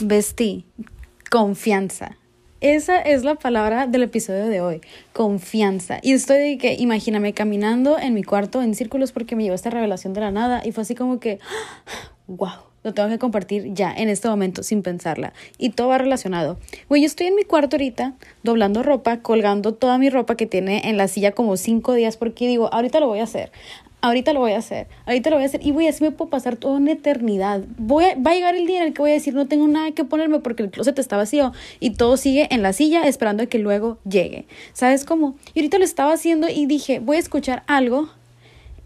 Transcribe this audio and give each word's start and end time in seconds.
Vestí, 0.00 0.66
confianza. 1.30 2.16
Esa 2.60 3.00
es 3.00 3.24
la 3.24 3.34
palabra 3.34 3.86
del 3.86 4.02
episodio 4.02 4.46
de 4.46 4.60
hoy, 4.60 4.80
confianza. 5.12 5.98
Y 6.02 6.12
estoy 6.12 6.38
de 6.38 6.58
que, 6.58 6.74
imagíname, 6.74 7.32
caminando 7.32 7.98
en 7.98 8.14
mi 8.14 8.22
cuarto 8.22 8.62
en 8.62 8.74
círculos 8.74 9.12
porque 9.12 9.36
me 9.36 9.42
llevó 9.42 9.54
esta 9.54 9.70
revelación 9.70 10.12
de 10.12 10.20
la 10.20 10.30
nada 10.30 10.62
y 10.64 10.72
fue 10.72 10.82
así 10.82 10.94
como 10.94 11.20
que, 11.20 11.40
wow, 12.26 12.50
lo 12.84 12.94
tengo 12.94 13.08
que 13.08 13.18
compartir 13.18 13.74
ya, 13.74 13.92
en 13.92 14.08
este 14.08 14.28
momento, 14.28 14.62
sin 14.62 14.82
pensarla. 14.82 15.32
Y 15.58 15.70
todo 15.70 15.88
va 15.88 15.98
relacionado. 15.98 16.58
Güey, 16.88 17.02
yo 17.02 17.06
estoy 17.06 17.26
en 17.26 17.34
mi 17.34 17.42
cuarto 17.44 17.76
ahorita, 17.76 18.14
doblando 18.42 18.82
ropa, 18.82 19.20
colgando 19.20 19.74
toda 19.74 19.98
mi 19.98 20.10
ropa 20.10 20.36
que 20.36 20.46
tiene 20.46 20.88
en 20.88 20.96
la 20.96 21.08
silla 21.08 21.32
como 21.32 21.56
cinco 21.56 21.94
días 21.94 22.16
porque 22.16 22.46
digo, 22.46 22.72
ahorita 22.72 23.00
lo 23.00 23.08
voy 23.08 23.18
a 23.18 23.24
hacer 23.24 23.50
ahorita 24.04 24.34
lo 24.34 24.40
voy 24.40 24.52
a 24.52 24.58
hacer, 24.58 24.86
ahorita 25.06 25.30
lo 25.30 25.36
voy 25.36 25.44
a 25.44 25.46
hacer 25.46 25.64
y 25.64 25.72
voy 25.72 25.86
así 25.86 26.04
me 26.04 26.10
puedo 26.10 26.28
pasar 26.28 26.56
toda 26.56 26.76
una 26.76 26.92
eternidad. 26.92 27.62
Va 27.80 28.30
a 28.30 28.34
llegar 28.34 28.54
el 28.54 28.66
día 28.66 28.82
en 28.82 28.88
el 28.88 28.92
que 28.92 29.00
voy 29.00 29.12
a 29.12 29.14
decir 29.14 29.32
no 29.32 29.46
tengo 29.46 29.66
nada 29.66 29.92
que 29.92 30.04
ponerme 30.04 30.40
porque 30.40 30.62
el 30.62 30.70
closet 30.70 30.98
está 30.98 31.16
vacío 31.16 31.52
y 31.80 31.90
todo 31.90 32.18
sigue 32.18 32.48
en 32.50 32.62
la 32.62 32.74
silla 32.74 33.04
esperando 33.04 33.44
a 33.44 33.46
que 33.46 33.58
luego 33.58 33.98
llegue. 34.04 34.46
¿Sabes 34.74 35.06
cómo? 35.06 35.36
Y 35.54 35.60
ahorita 35.60 35.78
lo 35.78 35.84
estaba 35.84 36.12
haciendo 36.12 36.50
y 36.50 36.66
dije, 36.66 36.98
voy 37.00 37.16
a 37.16 37.20
escuchar 37.20 37.62
algo 37.66 38.10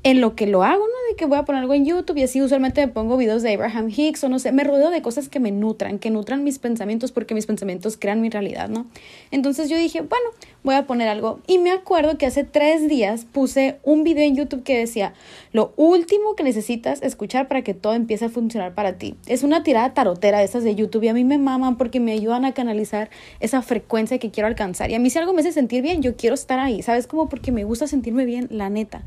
en 0.08 0.22
lo 0.22 0.34
que 0.34 0.46
lo 0.46 0.62
hago, 0.62 0.78
¿no? 0.78 1.10
De 1.10 1.16
que 1.16 1.26
voy 1.26 1.36
a 1.36 1.44
poner 1.44 1.60
algo 1.60 1.74
en 1.74 1.84
YouTube 1.84 2.16
y 2.16 2.22
así 2.22 2.40
usualmente 2.40 2.80
me 2.86 2.90
pongo 2.90 3.18
videos 3.18 3.42
de 3.42 3.52
Abraham 3.52 3.90
Hicks 3.94 4.24
o 4.24 4.30
no 4.30 4.38
sé, 4.38 4.52
me 4.52 4.64
rodeo 4.64 4.88
de 4.88 5.02
cosas 5.02 5.28
que 5.28 5.38
me 5.38 5.50
nutran, 5.50 5.98
que 5.98 6.08
nutran 6.08 6.44
mis 6.44 6.58
pensamientos 6.58 7.12
porque 7.12 7.34
mis 7.34 7.44
pensamientos 7.44 7.98
crean 7.98 8.22
mi 8.22 8.30
realidad, 8.30 8.70
¿no? 8.70 8.86
Entonces 9.30 9.68
yo 9.68 9.76
dije, 9.76 10.00
bueno, 10.00 10.30
voy 10.64 10.76
a 10.76 10.86
poner 10.86 11.08
algo. 11.08 11.40
Y 11.46 11.58
me 11.58 11.72
acuerdo 11.72 12.16
que 12.16 12.24
hace 12.24 12.44
tres 12.44 12.88
días 12.88 13.26
puse 13.26 13.80
un 13.82 14.02
video 14.02 14.24
en 14.24 14.34
YouTube 14.34 14.62
que 14.62 14.78
decía, 14.78 15.12
lo 15.52 15.74
último 15.76 16.36
que 16.36 16.42
necesitas 16.42 17.02
escuchar 17.02 17.46
para 17.46 17.60
que 17.60 17.74
todo 17.74 17.92
empiece 17.92 18.24
a 18.24 18.28
funcionar 18.30 18.74
para 18.74 18.94
ti. 18.94 19.14
Es 19.26 19.42
una 19.42 19.62
tirada 19.62 19.92
tarotera 19.92 20.38
de 20.38 20.44
esas 20.44 20.64
de 20.64 20.74
YouTube 20.74 21.02
y 21.02 21.08
a 21.08 21.14
mí 21.14 21.24
me 21.24 21.36
maman 21.36 21.76
porque 21.76 22.00
me 22.00 22.12
ayudan 22.12 22.46
a 22.46 22.54
canalizar 22.54 23.10
esa 23.40 23.60
frecuencia 23.60 24.18
que 24.18 24.30
quiero 24.30 24.46
alcanzar. 24.46 24.90
Y 24.90 24.94
a 24.94 24.98
mí 25.00 25.10
si 25.10 25.18
algo 25.18 25.34
me 25.34 25.40
hace 25.40 25.52
sentir 25.52 25.82
bien, 25.82 26.00
yo 26.00 26.16
quiero 26.16 26.32
estar 26.32 26.58
ahí, 26.58 26.80
¿sabes? 26.82 27.06
Como 27.06 27.28
porque 27.28 27.52
me 27.52 27.64
gusta 27.64 27.86
sentirme 27.86 28.24
bien, 28.24 28.48
la 28.50 28.70
neta. 28.70 29.02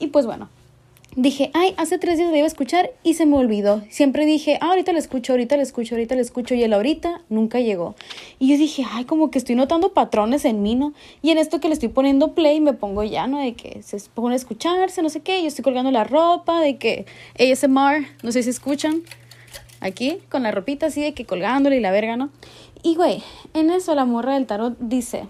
Y 0.00 0.08
pues 0.08 0.26
bueno, 0.26 0.48
dije, 1.14 1.50
ay, 1.54 1.74
hace 1.76 1.98
tres 1.98 2.18
días 2.18 2.30
le 2.30 2.38
iba 2.38 2.46
a 2.46 2.48
escuchar 2.48 2.90
y 3.02 3.14
se 3.14 3.26
me 3.26 3.36
olvidó. 3.36 3.82
Siempre 3.90 4.24
dije, 4.24 4.58
ah, 4.60 4.68
ahorita 4.68 4.92
le 4.92 4.98
escucho, 4.98 5.34
ahorita 5.34 5.56
le 5.56 5.62
escucho, 5.62 5.94
ahorita 5.94 6.14
le 6.14 6.22
escucho 6.22 6.54
y 6.54 6.62
el 6.62 6.72
ahorita 6.72 7.22
nunca 7.28 7.60
llegó. 7.60 7.94
Y 8.38 8.48
yo 8.48 8.56
dije, 8.56 8.84
ay, 8.90 9.04
como 9.04 9.30
que 9.30 9.38
estoy 9.38 9.56
notando 9.56 9.92
patrones 9.92 10.44
en 10.44 10.62
mí, 10.62 10.74
¿no? 10.74 10.94
Y 11.20 11.30
en 11.30 11.38
esto 11.38 11.60
que 11.60 11.68
le 11.68 11.74
estoy 11.74 11.90
poniendo 11.90 12.34
play 12.34 12.60
me 12.60 12.72
pongo 12.72 13.04
ya, 13.04 13.26
¿no? 13.26 13.38
De 13.38 13.54
que 13.54 13.82
se 13.82 13.98
pone 14.14 14.34
a 14.34 14.36
escucharse, 14.36 15.02
no 15.02 15.10
sé 15.10 15.20
qué, 15.20 15.42
yo 15.42 15.48
estoy 15.48 15.62
colgando 15.62 15.90
la 15.90 16.04
ropa, 16.04 16.60
de 16.60 16.78
que 16.78 17.06
ASMR, 17.38 18.06
no 18.22 18.32
sé 18.32 18.42
si 18.42 18.50
escuchan, 18.50 19.02
aquí, 19.80 20.18
con 20.30 20.42
la 20.42 20.50
ropita 20.50 20.86
así 20.86 21.02
de 21.02 21.14
que 21.14 21.26
colgándole 21.26 21.76
y 21.76 21.80
la 21.80 21.90
verga, 21.90 22.16
¿no? 22.16 22.30
Y 22.82 22.94
güey, 22.94 23.22
en 23.52 23.70
eso 23.70 23.94
la 23.94 24.06
morra 24.06 24.34
del 24.34 24.46
tarot 24.46 24.78
dice, 24.78 25.24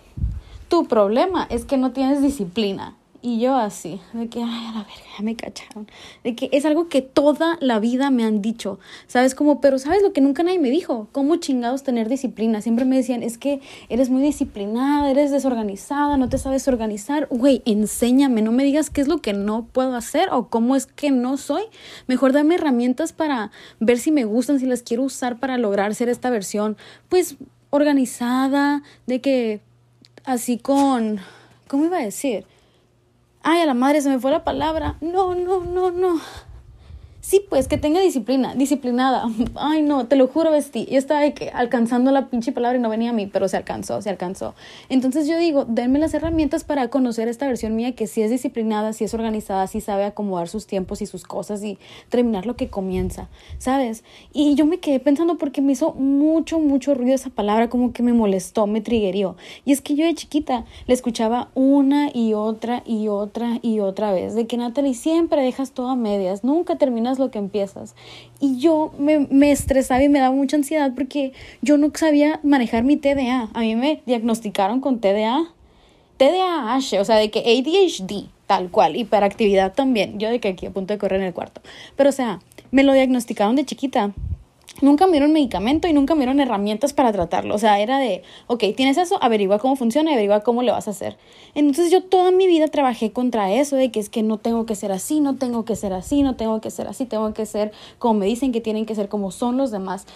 tu 0.68 0.86
problema 0.86 1.48
es 1.50 1.64
que 1.64 1.76
no 1.76 1.90
tienes 1.90 2.22
disciplina. 2.22 2.96
Y 3.22 3.38
yo 3.38 3.54
así, 3.54 4.00
de 4.14 4.28
que, 4.28 4.42
ay, 4.42 4.66
a 4.66 4.72
la 4.72 4.78
verga, 4.78 5.04
ya 5.18 5.22
me 5.22 5.36
cacharon. 5.36 5.86
De 6.24 6.34
que 6.34 6.48
es 6.52 6.64
algo 6.64 6.88
que 6.88 7.02
toda 7.02 7.58
la 7.60 7.78
vida 7.78 8.10
me 8.10 8.24
han 8.24 8.40
dicho. 8.40 8.78
¿Sabes? 9.08 9.34
Como, 9.34 9.60
pero 9.60 9.78
¿sabes 9.78 10.02
lo 10.02 10.14
que 10.14 10.22
nunca 10.22 10.42
nadie 10.42 10.58
me 10.58 10.70
dijo? 10.70 11.08
¿Cómo 11.12 11.36
chingados 11.36 11.82
tener 11.82 12.08
disciplina? 12.08 12.62
Siempre 12.62 12.86
me 12.86 12.96
decían, 12.96 13.22
es 13.22 13.36
que 13.36 13.60
eres 13.90 14.08
muy 14.08 14.22
disciplinada, 14.22 15.10
eres 15.10 15.30
desorganizada, 15.30 16.16
no 16.16 16.30
te 16.30 16.38
sabes 16.38 16.66
organizar. 16.66 17.26
Güey, 17.28 17.60
enséñame, 17.66 18.40
no 18.40 18.52
me 18.52 18.64
digas 18.64 18.88
qué 18.88 19.02
es 19.02 19.08
lo 19.08 19.18
que 19.18 19.34
no 19.34 19.66
puedo 19.66 19.96
hacer 19.96 20.30
o 20.32 20.48
cómo 20.48 20.74
es 20.74 20.86
que 20.86 21.10
no 21.10 21.36
soy. 21.36 21.64
Mejor 22.06 22.32
dame 22.32 22.54
herramientas 22.54 23.12
para 23.12 23.50
ver 23.80 23.98
si 23.98 24.12
me 24.12 24.24
gustan, 24.24 24.58
si 24.60 24.64
las 24.64 24.80
quiero 24.82 25.02
usar 25.02 25.38
para 25.38 25.58
lograr 25.58 25.94
ser 25.94 26.08
esta 26.08 26.30
versión, 26.30 26.78
pues, 27.10 27.36
organizada, 27.68 28.82
de 29.06 29.20
que 29.20 29.60
así 30.24 30.56
con, 30.56 31.20
¿cómo 31.68 31.84
iba 31.84 31.98
a 31.98 32.02
decir? 32.02 32.46
Ay, 33.42 33.60
a 33.62 33.66
la 33.66 33.74
madre, 33.74 34.02
se 34.02 34.10
me 34.10 34.18
fue 34.18 34.30
la 34.30 34.44
palabra. 34.44 34.96
No, 35.00 35.34
no, 35.34 35.60
no, 35.60 35.90
no. 35.90 36.20
Sí, 37.30 37.40
pues 37.48 37.68
que 37.68 37.78
tenga 37.78 38.00
disciplina, 38.00 38.56
disciplinada. 38.56 39.22
Ay, 39.54 39.82
no, 39.82 40.08
te 40.08 40.16
lo 40.16 40.26
juro, 40.26 40.50
Vestí. 40.50 40.88
Yo 40.90 40.98
estaba 40.98 41.20
alcanzando 41.52 42.10
la 42.10 42.26
pinche 42.26 42.50
palabra 42.50 42.76
y 42.76 42.80
no 42.80 42.88
venía 42.88 43.10
a 43.10 43.12
mí, 43.12 43.28
pero 43.28 43.46
se 43.46 43.56
alcanzó, 43.56 44.02
se 44.02 44.10
alcanzó. 44.10 44.56
Entonces 44.88 45.28
yo 45.28 45.38
digo, 45.38 45.64
denme 45.64 46.00
las 46.00 46.12
herramientas 46.12 46.64
para 46.64 46.88
conocer 46.88 47.28
esta 47.28 47.46
versión 47.46 47.76
mía 47.76 47.94
que 47.94 48.08
sí 48.08 48.20
es 48.20 48.32
disciplinada, 48.32 48.92
sí 48.92 49.04
es 49.04 49.14
organizada, 49.14 49.68
sí 49.68 49.80
sabe 49.80 50.06
acomodar 50.06 50.48
sus 50.48 50.66
tiempos 50.66 51.02
y 51.02 51.06
sus 51.06 51.22
cosas 51.22 51.62
y 51.62 51.78
terminar 52.08 52.46
lo 52.46 52.56
que 52.56 52.68
comienza, 52.68 53.28
¿sabes? 53.58 54.02
Y 54.32 54.56
yo 54.56 54.66
me 54.66 54.80
quedé 54.80 54.98
pensando 54.98 55.38
porque 55.38 55.60
me 55.60 55.70
hizo 55.70 55.92
mucho, 55.92 56.58
mucho 56.58 56.94
ruido 56.94 57.14
esa 57.14 57.30
palabra, 57.30 57.70
como 57.70 57.92
que 57.92 58.02
me 58.02 58.12
molestó, 58.12 58.66
me 58.66 58.80
triggerió. 58.80 59.36
Y 59.64 59.70
es 59.70 59.80
que 59.82 59.94
yo 59.94 60.04
de 60.04 60.16
chiquita 60.16 60.64
le 60.88 60.94
escuchaba 60.94 61.50
una 61.54 62.10
y 62.12 62.34
otra 62.34 62.82
y 62.84 63.06
otra 63.06 63.60
y 63.62 63.78
otra 63.78 64.10
vez 64.10 64.34
de 64.34 64.48
que 64.48 64.56
Natalie 64.56 64.94
siempre 64.94 65.42
dejas 65.42 65.70
todo 65.70 65.90
a 65.90 65.94
medias, 65.94 66.42
nunca 66.42 66.74
terminas 66.74 67.19
lo 67.20 67.30
que 67.30 67.38
empiezas. 67.38 67.94
Y 68.40 68.58
yo 68.58 68.92
me, 68.98 69.52
estresaba 69.52 70.02
y 70.02 70.08
me 70.08 70.18
daba 70.18 70.34
mucha 70.34 70.56
ansiedad 70.56 70.92
porque 70.94 71.32
yo 71.62 71.78
no 71.78 71.92
sabía 71.94 72.40
manejar 72.42 72.82
mi 72.82 72.96
TDA. 72.96 73.50
A 73.52 73.60
mí 73.60 73.76
me 73.76 74.02
diagnosticaron 74.06 74.80
con 74.80 75.00
TDA, 75.00 75.52
TDAH, 76.16 77.00
o 77.00 77.04
sea, 77.04 77.16
de 77.16 77.30
que 77.30 77.40
ADHD, 77.40 78.28
tal 78.46 78.70
cual, 78.70 78.96
hiperactividad 78.96 79.74
también. 79.74 80.18
Yo 80.18 80.28
de 80.30 80.40
que 80.40 80.48
aquí 80.48 80.66
a 80.66 80.70
punto 80.70 80.92
de 80.92 80.98
correr 80.98 81.20
en 81.20 81.26
el 81.28 81.34
cuarto. 81.34 81.60
Pero 81.96 82.10
o 82.10 82.12
sea, 82.12 82.40
me 82.70 82.82
lo 82.82 82.92
diagnosticaron 82.92 83.56
de 83.56 83.64
chiquita 83.64 84.12
nunca 84.80 85.06
me 85.06 85.12
dieron 85.12 85.32
medicamento 85.32 85.88
y 85.88 85.92
nunca 85.92 86.14
me 86.14 86.20
dieron 86.20 86.40
herramientas 86.40 86.92
para 86.92 87.12
tratarlo. 87.12 87.54
O 87.54 87.58
sea, 87.58 87.80
era 87.80 87.98
de, 87.98 88.22
ok, 88.46 88.64
tienes 88.76 88.96
eso, 88.96 89.22
averigua 89.22 89.58
cómo 89.58 89.76
funciona 89.76 90.12
averigua 90.12 90.40
cómo 90.40 90.62
le 90.62 90.72
vas 90.72 90.88
a 90.88 90.92
hacer. 90.92 91.16
Entonces 91.54 91.90
yo 91.90 92.02
toda 92.02 92.30
mi 92.30 92.46
vida 92.46 92.68
trabajé 92.68 93.12
contra 93.12 93.52
eso, 93.52 93.76
de 93.76 93.90
que 93.90 94.00
es 94.00 94.08
que 94.08 94.22
no 94.22 94.38
tengo 94.38 94.66
que 94.66 94.74
ser 94.74 94.92
así, 94.92 95.20
no 95.20 95.36
tengo 95.36 95.64
que 95.64 95.76
ser 95.76 95.92
así, 95.92 96.22
no 96.22 96.36
tengo 96.36 96.60
que 96.60 96.70
ser 96.70 96.86
así, 96.86 97.06
tengo 97.06 97.32
que 97.34 97.46
ser 97.46 97.72
como 97.98 98.14
me 98.20 98.26
dicen 98.26 98.52
que 98.52 98.60
tienen 98.60 98.86
que 98.86 98.94
ser, 98.94 99.08
como 99.08 99.30
son 99.30 99.56
los 99.56 99.70
demás. 99.70 100.06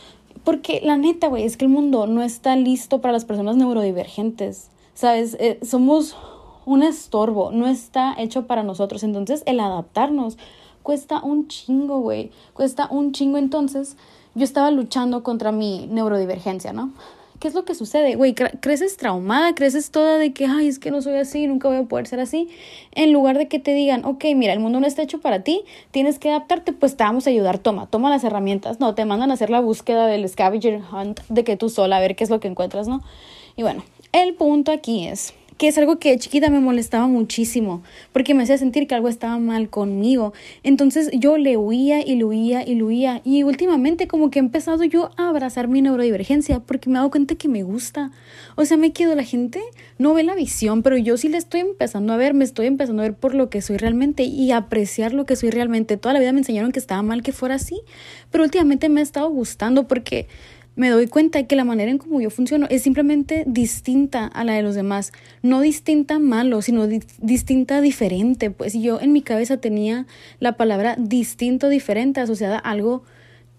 Porque 0.44 0.81
la 0.82 0.97
neta, 0.97 1.28
güey, 1.28 1.44
es 1.44 1.56
que 1.56 1.64
el 1.64 1.70
mundo 1.70 2.06
no 2.06 2.22
está 2.22 2.56
listo 2.56 3.00
para 3.00 3.12
las 3.12 3.25
personas 3.25 3.56
neurodivergentes. 3.56 4.70
¿Sabes? 4.94 5.37
Eh, 5.41 5.59
somos 5.62 6.16
un 6.66 6.82
estorbo, 6.82 7.50
no 7.50 7.66
está 7.66 8.14
hecho 8.19 8.47
para 8.47 8.62
nosotros. 8.62 9.03
Entonces 9.03 9.43
el 9.47 9.60
adaptarnos 9.60 10.38
cuesta 10.82 11.22
un 11.22 11.48
chingo, 11.48 11.98
güey. 11.98 12.31
Cuesta 12.53 12.88
un 12.91 13.12
chingo 13.12 13.38
entonces 13.38 13.97
yo 14.34 14.45
estaba 14.45 14.71
luchando 14.71 15.22
contra 15.22 15.53
mi 15.53 15.87
neurodivergencia, 15.87 16.72
¿no? 16.72 16.93
¿Qué 17.41 17.49
es 17.49 17.55
lo 17.55 17.65
que 17.65 17.75
sucede? 17.75 18.15
Güey, 18.15 18.34
creces 18.34 18.97
traumada, 18.97 19.55
creces 19.55 19.91
toda 19.91 20.17
de 20.19 20.33
que, 20.33 20.47
ay, 20.47 20.69
es 20.69 20.78
que 20.78 20.91
no 20.91 21.03
soy 21.03 21.17
así, 21.17 21.47
nunca 21.47 21.69
voy 21.69 21.77
a 21.77 21.83
poder 21.83 22.06
ser 22.06 22.21
así. 22.21 22.49
En 22.93 23.12
lugar 23.12 23.37
de 23.37 23.49
que 23.49 23.59
te 23.59 23.75
digan, 23.75 24.05
ok, 24.05 24.25
mira, 24.34 24.53
el 24.53 24.61
mundo 24.61 24.81
no 24.81 24.87
está 24.87 25.03
hecho 25.03 25.21
para 25.21 25.43
ti, 25.43 25.62
tienes 25.91 26.19
que 26.19 26.31
adaptarte, 26.31 26.73
pues 26.73 26.97
te 26.97 27.05
vamos 27.05 27.27
a 27.27 27.31
ayudar, 27.31 27.59
toma, 27.59 27.87
toma 27.87 28.09
las 28.09 28.25
herramientas. 28.25 28.81
No, 28.81 28.94
te 28.94 29.05
mandan 29.05 29.31
a 29.31 29.34
hacer 29.34 29.50
la 29.50 29.61
búsqueda 29.61 30.06
del 30.06 30.27
scavenger 30.28 30.81
hunt, 30.91 31.21
de 31.28 31.44
que 31.44 31.56
tú 31.56 31.69
sola, 31.69 31.99
a 31.99 32.00
ver 32.00 32.17
qué 32.17 32.25
es 32.25 32.31
lo 32.31 32.41
que 32.41 32.49
encuentras, 32.49 32.89
¿no? 32.89 33.03
Y 33.56 33.62
bueno, 33.62 33.84
el 34.12 34.34
punto 34.34 34.73
aquí 34.73 35.06
es 35.06 35.34
que 35.56 35.69
es 35.69 35.78
algo 35.78 35.98
que 35.98 36.19
chiquita 36.19 36.50
me 36.50 36.60
molestaba 36.60 37.06
muchísimo, 37.06 37.82
porque 38.12 38.34
me 38.34 38.42
hacía 38.42 38.59
sentir 38.59 38.87
que 38.87 38.94
algo 38.94 39.09
estaba 39.09 39.38
mal 39.38 39.69
conmigo. 39.69 40.32
Entonces 40.62 41.10
yo 41.12 41.38
le 41.38 41.56
huía 41.56 42.04
y 42.04 42.16
le 42.16 42.25
huía 42.25 42.66
y 42.66 42.75
le 42.75 42.82
huía. 42.82 43.20
Y 43.25 43.42
últimamente 43.44 44.09
como 44.09 44.31
que 44.31 44.38
he 44.38 44.43
empezado 44.43 44.84
yo 44.84 45.10
a 45.16 45.28
abrazar 45.28 45.69
mi 45.69 45.81
neurodivergencia, 45.82 46.60
porque 46.60 46.91
me 46.91 46.94
he 46.94 46.98
dado 46.98 47.10
cuenta 47.10 47.37
que 47.37 47.48
me 47.48 47.62
gusta. 47.62 48.10
O 48.56 48.64
sea, 48.64 48.76
me 48.76 48.93
quedo, 48.93 49.14
la 49.14 49.25
gente 49.25 49.60
no 49.98 50.14
ve 50.14 50.25
la 50.25 50.34
visión, 50.34 50.82
pero 50.82 50.97
yo 50.97 51.16
sí 51.16 51.28
la 51.28 51.38
estoy 51.38 51.60
empezando 51.60 52.12
a 52.12 52.16
ver, 52.16 52.34
me 52.34 52.44
estoy 52.44 52.66
empezando 52.66 53.03
a 53.03 53.06
ver 53.06 53.14
por 53.14 53.34
lo 53.34 53.49
que 53.49 53.62
soy 53.62 53.76
realmente 53.76 54.25
y 54.25 54.50
apreciar 54.50 55.12
lo 55.12 55.25
que 55.25 55.37
soy 55.37 55.50
realmente. 55.50 55.96
Toda 55.96 56.14
la 56.14 56.20
vida 56.20 56.32
me 56.32 56.38
enseñaron 56.38 56.73
que 56.73 56.79
estaba 56.79 57.02
mal 57.02 57.23
que 57.23 57.32
fuera 57.32 57.55
así, 57.55 57.81
pero 58.31 58.44
últimamente 58.44 58.88
me 58.88 59.00
ha 59.00 59.02
estado 59.02 59.31
gustando 59.31 59.87
porque 59.87 60.26
me 60.76 60.88
doy 60.88 61.06
cuenta 61.06 61.38
de 61.38 61.47
que 61.47 61.56
la 61.56 61.65
manera 61.65 61.91
en 61.91 61.99
cómo 61.99 62.21
yo 62.21 62.31
funciono 62.31 62.67
es 62.69 62.82
simplemente 62.82 63.44
distinta 63.47 64.26
a 64.26 64.44
la 64.44 64.55
de 64.55 64.62
los 64.62 64.75
demás. 64.75 65.12
No 65.43 65.61
distinta 65.61 66.19
malo, 66.19 66.62
sino 66.62 66.87
distinta 66.87 67.81
diferente. 67.81 68.50
Pues 68.50 68.75
yo 68.75 69.00
en 69.00 69.12
mi 69.12 69.23
cabeza 69.23 69.59
tenía 69.59 70.06
la 70.41 70.56
palabra 70.56 70.97
distinto, 70.99 71.69
diferente, 71.69 72.21
asociada 72.21 72.56
a 72.56 72.71
algo 72.71 73.05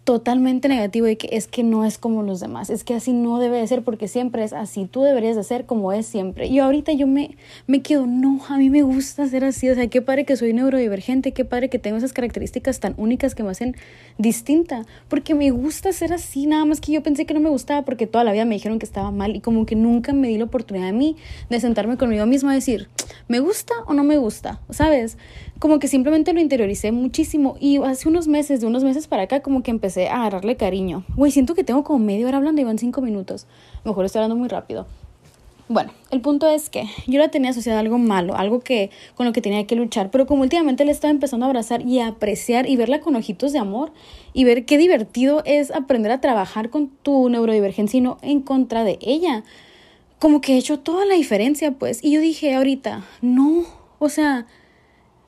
totalmente 0.05 0.69
negativo 0.69 1.07
de 1.07 1.17
que 1.17 1.29
es 1.31 1.47
que 1.47 1.63
no 1.63 1.83
es 1.83 1.97
como 1.97 2.21
los 2.21 2.39
demás, 2.39 2.69
es 2.69 2.83
que 2.83 2.93
así 2.93 3.11
no 3.11 3.39
debe 3.39 3.57
de 3.57 3.65
ser 3.65 3.81
porque 3.81 4.07
siempre 4.07 4.43
es 4.43 4.53
así, 4.53 4.85
tú 4.85 5.01
deberías 5.01 5.35
de 5.35 5.43
ser 5.43 5.65
como 5.65 5.91
es 5.91 6.05
siempre. 6.05 6.45
Y 6.45 6.59
ahorita 6.59 6.93
yo 6.93 7.07
me, 7.07 7.35
me 7.65 7.81
quedo, 7.81 8.05
no, 8.05 8.39
a 8.47 8.57
mí 8.57 8.69
me 8.69 8.83
gusta 8.83 9.27
ser 9.27 9.43
así, 9.43 9.67
o 9.67 9.73
sea, 9.73 9.87
qué 9.87 10.03
padre 10.03 10.23
que 10.23 10.37
soy 10.37 10.53
neurodivergente, 10.53 11.31
qué 11.31 11.43
padre 11.43 11.69
que 11.69 11.79
tengo 11.79 11.97
esas 11.97 12.13
características 12.13 12.79
tan 12.79 12.93
únicas 12.97 13.33
que 13.33 13.41
me 13.41 13.49
hacen 13.49 13.75
distinta, 14.19 14.85
porque 15.07 15.33
me 15.33 15.49
gusta 15.49 15.91
ser 15.91 16.13
así, 16.13 16.45
nada 16.45 16.65
más 16.65 16.81
que 16.81 16.91
yo 16.91 17.01
pensé 17.01 17.25
que 17.25 17.33
no 17.33 17.39
me 17.39 17.49
gustaba 17.49 17.81
porque 17.81 18.05
toda 18.05 18.23
la 18.23 18.31
vida 18.31 18.45
me 18.45 18.55
dijeron 18.55 18.77
que 18.77 18.85
estaba 18.85 19.09
mal 19.09 19.35
y 19.35 19.41
como 19.41 19.65
que 19.65 19.75
nunca 19.75 20.13
me 20.13 20.27
di 20.27 20.37
la 20.37 20.45
oportunidad 20.45 20.89
a 20.89 20.93
mí 20.93 21.15
de 21.49 21.59
sentarme 21.59 21.97
conmigo 21.97 22.27
misma 22.27 22.51
a 22.51 22.55
decir, 22.55 22.89
¿me 23.27 23.39
gusta 23.39 23.73
o 23.87 23.93
no 23.95 24.03
me 24.03 24.17
gusta? 24.17 24.61
¿Sabes? 24.69 25.17
Como 25.59 25.79
que 25.79 25.87
simplemente 25.87 26.33
lo 26.33 26.41
interioricé 26.41 26.91
muchísimo 26.91 27.55
y 27.59 27.77
hace 27.77 28.09
unos 28.09 28.27
meses, 28.27 28.59
de 28.59 28.67
unos 28.67 28.83
meses 28.83 29.07
para 29.07 29.23
acá, 29.23 29.41
como 29.41 29.63
que 29.63 29.71
empecé 29.71 30.09
a 30.09 30.17
agarrarle 30.17 30.57
cariño. 30.57 31.05
Güey, 31.15 31.31
siento 31.31 31.55
que 31.55 31.63
tengo 31.63 31.83
como 31.83 31.99
media 31.99 32.27
hora 32.27 32.37
hablando 32.37 32.61
y 32.61 32.65
van 32.65 32.77
cinco 32.77 33.01
minutos. 33.01 33.47
Mejor 33.85 34.05
estoy 34.05 34.19
hablando 34.19 34.35
muy 34.35 34.49
rápido. 34.49 34.85
Bueno, 35.67 35.93
el 36.11 36.21
punto 36.21 36.47
es 36.47 36.69
que 36.69 36.83
yo 37.07 37.17
la 37.17 37.29
tenía 37.29 37.49
asociada 37.49 37.79
a 37.79 37.81
algo 37.81 37.97
malo, 37.97 38.35
algo 38.35 38.59
que 38.59 38.91
con 39.15 39.25
lo 39.25 39.33
que 39.33 39.41
tenía 39.41 39.65
que 39.65 39.75
luchar, 39.75 40.11
pero 40.11 40.27
como 40.27 40.43
últimamente 40.43 40.85
le 40.85 40.91
estaba 40.91 41.09
empezando 41.09 41.47
a 41.47 41.49
abrazar 41.49 41.81
y 41.81 41.99
a 41.99 42.07
apreciar 42.07 42.69
y 42.69 42.75
verla 42.75 42.99
con 42.99 43.15
ojitos 43.15 43.51
de 43.51 43.57
amor 43.57 43.91
y 44.31 44.43
ver 44.43 44.65
qué 44.65 44.77
divertido 44.77 45.41
es 45.43 45.71
aprender 45.71 46.11
a 46.11 46.21
trabajar 46.21 46.69
con 46.69 46.89
tu 46.89 47.29
neurodivergencia 47.29 47.97
y 47.97 48.01
no 48.01 48.19
en 48.21 48.41
contra 48.41 48.83
de 48.83 48.99
ella. 49.01 49.43
Como 50.19 50.39
que 50.39 50.53
he 50.53 50.57
hecho 50.57 50.79
toda 50.79 51.03
la 51.03 51.15
diferencia, 51.15 51.71
pues. 51.71 52.03
Y 52.03 52.11
yo 52.11 52.21
dije 52.21 52.53
ahorita, 52.53 53.03
no, 53.21 53.63
o 53.97 54.09
sea, 54.09 54.45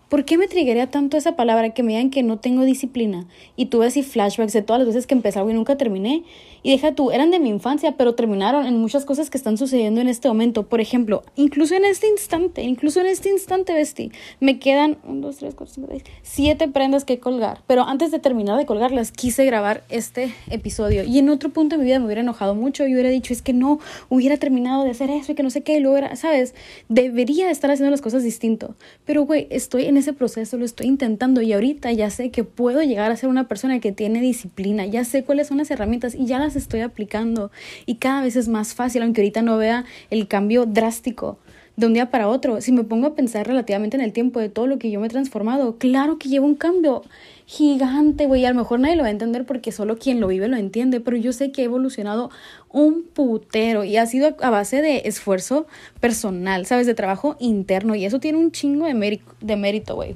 ¿Por 0.09 0.23
qué 0.23 0.37
me 0.37 0.47
triguería 0.47 0.89
tanto 0.89 1.17
esa 1.17 1.35
palabra 1.35 1.71
que 1.71 1.83
me 1.83 1.91
digan 1.91 2.09
que 2.09 2.23
no 2.23 2.37
tengo 2.37 2.63
disciplina? 2.63 3.25
Y 3.57 3.65
tuve 3.65 3.87
así 3.87 4.03
flashbacks 4.03 4.53
de 4.53 4.61
todas 4.61 4.79
las 4.79 4.87
veces 4.87 5.05
que 5.05 5.13
empecé 5.13 5.39
algo 5.39 5.51
y 5.51 5.53
nunca 5.53 5.75
terminé. 5.75 6.23
Y 6.67 6.71
deja 6.71 6.91
tú, 6.91 7.11
eran 7.11 7.31
de 7.31 7.39
mi 7.39 7.47
infancia, 7.47 7.95
pero 7.95 8.13
terminaron 8.13 8.65
en 8.65 8.77
muchas 8.77 9.05
cosas 9.05 9.29
que 9.29 9.37
están 9.37 9.57
sucediendo 9.57 10.01
en 10.01 10.09
este 10.09 10.27
momento. 10.27 10.63
Por 10.63 10.81
ejemplo, 10.81 11.23
incluso 11.37 11.75
en 11.75 11.85
este 11.85 12.09
instante, 12.09 12.61
incluso 12.61 12.99
en 12.99 13.05
este 13.05 13.29
instante, 13.29 13.71
Besti, 13.71 14.11
me 14.41 14.59
quedan 14.59 14.97
un, 15.05 15.21
dos, 15.21 15.37
tres, 15.37 15.55
cuatro, 15.55 15.73
cinco, 15.73 15.87
seis, 15.91 16.03
siete 16.23 16.67
prendas 16.67 17.05
que 17.05 17.19
colgar. 17.19 17.61
Pero 17.67 17.83
antes 17.83 18.11
de 18.11 18.19
terminar 18.19 18.57
de 18.57 18.65
colgarlas, 18.65 19.13
quise 19.13 19.45
grabar 19.45 19.85
este 19.87 20.33
episodio. 20.49 21.05
Y 21.05 21.19
en 21.19 21.29
otro 21.29 21.51
punto 21.51 21.77
de 21.77 21.79
mi 21.79 21.85
vida 21.85 21.99
me 21.99 22.05
hubiera 22.05 22.19
enojado 22.19 22.53
mucho 22.53 22.85
y 22.85 22.91
hubiera 22.91 23.07
dicho, 23.07 23.31
es 23.31 23.41
que 23.41 23.53
no 23.53 23.79
hubiera 24.09 24.35
terminado 24.35 24.83
de 24.83 24.89
hacer 24.89 25.09
eso 25.09 25.31
y 25.31 25.35
que 25.35 25.43
no 25.43 25.51
sé 25.51 25.61
qué, 25.61 25.77
y 25.77 25.79
luego 25.79 25.95
era, 25.95 26.17
¿sabes? 26.17 26.53
Debería 26.89 27.49
estar 27.49 27.71
haciendo 27.71 27.91
las 27.91 28.01
cosas 28.01 28.25
distinto. 28.25 28.75
Pero, 29.05 29.21
güey, 29.21 29.47
estoy 29.51 29.85
en 29.85 29.95
ese 29.95 30.11
proceso, 30.11 30.57
lo 30.57 30.65
estoy 30.65 30.87
intentando 30.87 31.41
y 31.41 31.53
ahorita 31.53 31.93
ya 31.93 32.09
sé 32.09 32.29
que 32.29 32.43
puedo 32.43 32.83
llegar 32.83 33.09
a 33.09 33.15
ser 33.15 33.29
una 33.29 33.47
persona 33.47 33.79
que 33.79 33.93
tiene 33.93 34.19
disciplina, 34.19 34.85
ya 34.85 35.05
sé 35.05 35.23
cuáles 35.23 35.47
son 35.47 35.59
las 35.59 35.71
herramientas 35.71 36.13
y 36.13 36.25
ya 36.25 36.39
las 36.39 36.56
estoy 36.57 36.81
aplicando 36.81 37.51
y 37.85 37.95
cada 37.95 38.21
vez 38.21 38.35
es 38.35 38.47
más 38.47 38.73
fácil, 38.73 39.03
aunque 39.03 39.21
ahorita 39.21 39.41
no 39.41 39.57
vea 39.57 39.85
el 40.09 40.27
cambio 40.27 40.65
drástico 40.65 41.37
de 41.77 41.85
un 41.85 41.93
día 41.93 42.09
para 42.09 42.27
otro. 42.27 42.59
Si 42.59 42.71
me 42.71 42.83
pongo 42.83 43.07
a 43.07 43.15
pensar 43.15 43.47
relativamente 43.47 43.95
en 43.95 44.01
el 44.01 44.11
tiempo 44.11 44.39
de 44.39 44.49
todo 44.49 44.65
lo 44.67 44.79
que 44.79 44.89
yo 44.89 44.99
me 44.99 45.05
he 45.05 45.09
transformado, 45.09 45.77
claro 45.77 46.17
que 46.17 46.27
llevo 46.27 46.47
un 46.47 46.55
cambio 46.55 47.03
gigante, 47.45 48.25
güey. 48.25 48.45
A 48.45 48.49
lo 48.49 48.55
mejor 48.55 48.79
nadie 48.79 48.95
lo 48.95 49.03
va 49.03 49.09
a 49.09 49.11
entender 49.11 49.45
porque 49.45 49.71
solo 49.71 49.97
quien 49.97 50.19
lo 50.19 50.27
vive 50.27 50.47
lo 50.47 50.57
entiende, 50.57 50.99
pero 50.99 51.15
yo 51.17 51.31
sé 51.31 51.51
que 51.51 51.61
he 51.61 51.65
evolucionado 51.65 52.31
un 52.69 53.03
putero 53.03 53.83
y 53.83 53.97
ha 53.97 54.05
sido 54.07 54.35
a 54.41 54.49
base 54.49 54.81
de 54.81 55.03
esfuerzo 55.05 55.67
personal, 55.99 56.65
¿sabes? 56.65 56.87
De 56.87 56.95
trabajo 56.95 57.37
interno 57.39 57.93
y 57.93 58.05
eso 58.05 58.19
tiene 58.19 58.39
un 58.39 58.51
chingo 58.51 58.87
de, 58.87 59.21
de 59.39 59.55
mérito, 59.55 59.95
güey. 59.95 60.15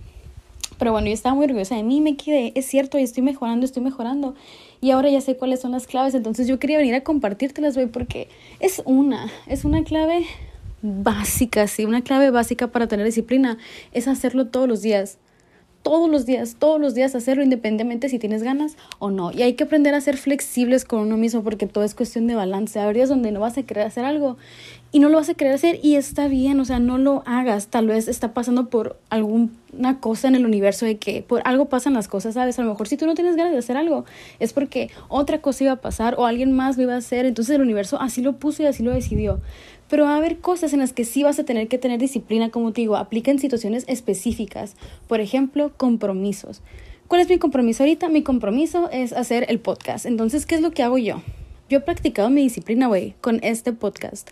Pero 0.79 0.93
bueno, 0.93 1.07
yo 1.07 1.13
estaba 1.13 1.35
muy 1.35 1.45
orgullosa 1.45 1.75
de 1.75 1.83
mí, 1.83 2.01
me 2.01 2.17
quedé, 2.17 2.53
es 2.55 2.65
cierto, 2.65 2.97
y 2.97 3.03
estoy 3.03 3.21
mejorando, 3.21 3.67
estoy 3.67 3.83
mejorando. 3.83 4.33
Y 4.81 4.91
ahora 4.91 5.09
ya 5.09 5.21
sé 5.21 5.37
cuáles 5.37 5.61
son 5.61 5.71
las 5.71 5.85
claves, 5.85 6.15
entonces 6.15 6.47
yo 6.47 6.57
quería 6.59 6.77
venir 6.77 6.95
a 6.95 7.01
compartírtelas, 7.01 7.75
güey, 7.75 7.87
porque 7.87 8.27
es 8.59 8.81
una, 8.85 9.29
es 9.45 9.63
una 9.63 9.83
clave 9.83 10.25
básica, 10.81 11.67
sí, 11.67 11.85
una 11.85 12.01
clave 12.01 12.31
básica 12.31 12.67
para 12.67 12.87
tener 12.87 13.05
disciplina, 13.05 13.59
es 13.91 14.07
hacerlo 14.07 14.47
todos 14.47 14.67
los 14.67 14.81
días 14.81 15.19
todos 15.83 16.09
los 16.09 16.25
días, 16.25 16.55
todos 16.59 16.79
los 16.79 16.93
días 16.93 17.15
hacerlo 17.15 17.43
independientemente 17.43 18.09
si 18.09 18.19
tienes 18.19 18.43
ganas 18.43 18.77
o 18.99 19.09
no. 19.09 19.31
Y 19.31 19.41
hay 19.41 19.53
que 19.53 19.63
aprender 19.63 19.93
a 19.93 20.01
ser 20.01 20.17
flexibles 20.17 20.85
con 20.85 20.99
uno 20.99 21.17
mismo 21.17 21.43
porque 21.43 21.67
todo 21.67 21.83
es 21.83 21.95
cuestión 21.95 22.27
de 22.27 22.35
balance. 22.35 22.79
Hay 22.79 22.93
días 22.93 23.09
donde 23.09 23.31
no 23.31 23.39
vas 23.39 23.57
a 23.57 23.63
querer 23.63 23.87
hacer 23.87 24.05
algo 24.05 24.37
y 24.93 24.99
no 24.99 25.09
lo 25.09 25.17
vas 25.17 25.29
a 25.29 25.33
querer 25.33 25.53
hacer 25.53 25.79
y 25.81 25.95
está 25.95 26.27
bien, 26.27 26.59
o 26.59 26.65
sea, 26.65 26.79
no 26.79 26.97
lo 26.97 27.23
hagas. 27.25 27.67
Tal 27.67 27.87
vez 27.87 28.07
está 28.07 28.33
pasando 28.33 28.69
por 28.69 28.99
alguna 29.09 29.99
cosa 29.99 30.27
en 30.27 30.35
el 30.35 30.45
universo 30.45 30.85
de 30.85 30.97
que 30.97 31.21
por 31.21 31.41
algo 31.45 31.69
pasan 31.69 31.93
las 31.93 32.07
cosas, 32.07 32.33
¿sabes? 32.33 32.59
A 32.59 32.63
lo 32.63 32.69
mejor 32.69 32.87
si 32.87 32.97
tú 32.97 33.05
no 33.05 33.15
tienes 33.15 33.35
ganas 33.35 33.53
de 33.53 33.59
hacer 33.59 33.77
algo 33.77 34.05
es 34.39 34.51
porque 34.51 34.89
otra 35.07 35.39
cosa 35.39 35.63
iba 35.63 35.73
a 35.73 35.81
pasar 35.81 36.15
o 36.17 36.25
alguien 36.25 36.51
más 36.51 36.75
lo 36.77 36.83
iba 36.83 36.93
a 36.93 36.97
hacer. 36.97 37.25
Entonces 37.25 37.55
el 37.55 37.61
universo 37.61 38.01
así 38.01 38.21
lo 38.21 38.37
puso 38.37 38.63
y 38.63 38.65
así 38.65 38.83
lo 38.83 38.91
decidió 38.91 39.39
pero 39.91 40.05
va 40.05 40.13
a 40.13 40.17
haber 40.17 40.39
cosas 40.39 40.71
en 40.71 40.79
las 40.79 40.93
que 40.93 41.03
sí 41.03 41.21
vas 41.21 41.37
a 41.37 41.43
tener 41.43 41.67
que 41.67 41.77
tener 41.77 41.99
disciplina, 41.99 42.49
como 42.49 42.71
te 42.71 42.79
digo, 42.79 42.95
aplica 42.95 43.29
en 43.29 43.39
situaciones 43.39 43.83
específicas. 43.89 44.77
Por 45.09 45.19
ejemplo, 45.19 45.73
compromisos. 45.75 46.61
¿Cuál 47.09 47.19
es 47.19 47.27
mi 47.27 47.37
compromiso 47.39 47.83
ahorita? 47.83 48.07
Mi 48.07 48.23
compromiso 48.23 48.89
es 48.89 49.11
hacer 49.11 49.45
el 49.49 49.59
podcast. 49.59 50.05
Entonces, 50.05 50.45
¿qué 50.45 50.55
es 50.55 50.61
lo 50.61 50.71
que 50.71 50.81
hago 50.81 50.97
yo? 50.97 51.21
Yo 51.67 51.79
he 51.79 51.81
practicado 51.81 52.29
mi 52.29 52.41
disciplina, 52.41 52.87
güey, 52.87 53.15
con 53.19 53.39
este 53.43 53.73
podcast. 53.73 54.29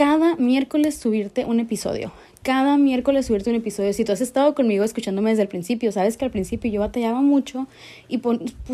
Cada 0.00 0.34
miércoles 0.36 0.94
subirte 0.94 1.44
un 1.44 1.60
episodio 1.60 2.10
cada 2.42 2.78
miércoles 2.78 3.26
subirte 3.26 3.50
un 3.50 3.56
episodio. 3.56 3.92
Si 3.92 4.02
tú 4.02 4.12
has 4.12 4.22
estado 4.22 4.54
conmigo 4.54 4.82
escuchándome 4.82 5.28
desde 5.28 5.42
el 5.42 5.48
principio, 5.48 5.92
sabes 5.92 6.16
que 6.16 6.24
al 6.24 6.30
principio 6.30 6.70
yo 6.70 6.80
batallaba 6.80 7.20
mucho 7.20 7.66
y 8.08 8.18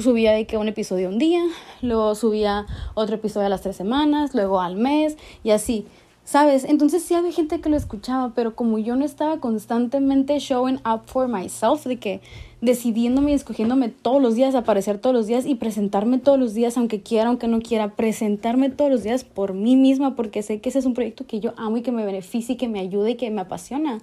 subía 0.01 0.31
de 0.31 0.47
que 0.47 0.57
un 0.57 0.69
episodio 0.69 1.09
un 1.09 1.19
día, 1.19 1.43
luego 1.83 2.15
subía 2.15 2.67
otro 2.95 3.17
episodio 3.17 3.47
a 3.47 3.51
las 3.51 3.63
tres 3.63 3.75
semanas, 3.75 4.37
luego 4.37 4.61
al 4.61 4.77
mes 4.77 5.17
y 5.43 5.51
así. 5.51 5.85
¿Sabes? 6.23 6.63
Entonces 6.63 7.03
sí 7.03 7.15
había 7.15 7.33
gente 7.33 7.61
que 7.61 7.69
lo 7.69 7.77
escuchaba, 7.77 8.33
pero 8.37 8.55
como 8.55 8.79
yo 8.79 8.95
no 8.95 9.05
estaba 9.05 9.41
constantemente 9.41 10.39
showing 10.39 10.81
up 10.87 11.03
for 11.07 11.27
myself, 11.27 11.85
de 11.87 11.97
que 11.97 12.21
decidiéndome 12.67 13.31
y 13.31 13.35
escogiéndome 13.35 13.89
todos 13.89 14.21
los 14.21 14.35
días, 14.35 14.55
aparecer 14.55 14.99
todos 14.99 15.15
los 15.15 15.27
días 15.27 15.47
y 15.47 15.55
presentarme 15.55 16.19
todos 16.19 16.39
los 16.39 16.53
días, 16.53 16.77
aunque 16.77 17.01
quiera, 17.01 17.29
aunque 17.29 17.49
no 17.49 17.61
quiera, 17.61 17.95
presentarme 17.95 18.69
todos 18.69 18.91
los 18.91 19.03
días 19.03 19.25
por 19.25 19.55
mí 19.55 19.77
misma, 19.77 20.15
porque 20.15 20.43
sé 20.43 20.61
que 20.61 20.69
ese 20.69 20.81
es 20.81 20.85
un 20.85 20.93
proyecto 20.93 21.27
que 21.27 21.41
yo 21.41 21.55
amo 21.57 21.79
y 21.79 21.83
que 21.83 21.93
me 21.93 22.05
beneficia 22.05 22.53
y 22.53 22.57
que 22.57 22.69
me 22.69 22.81
ayuda 22.81 23.09
y 23.09 23.15
que 23.15 23.31
me 23.31 23.41
apasiona. 23.41 24.01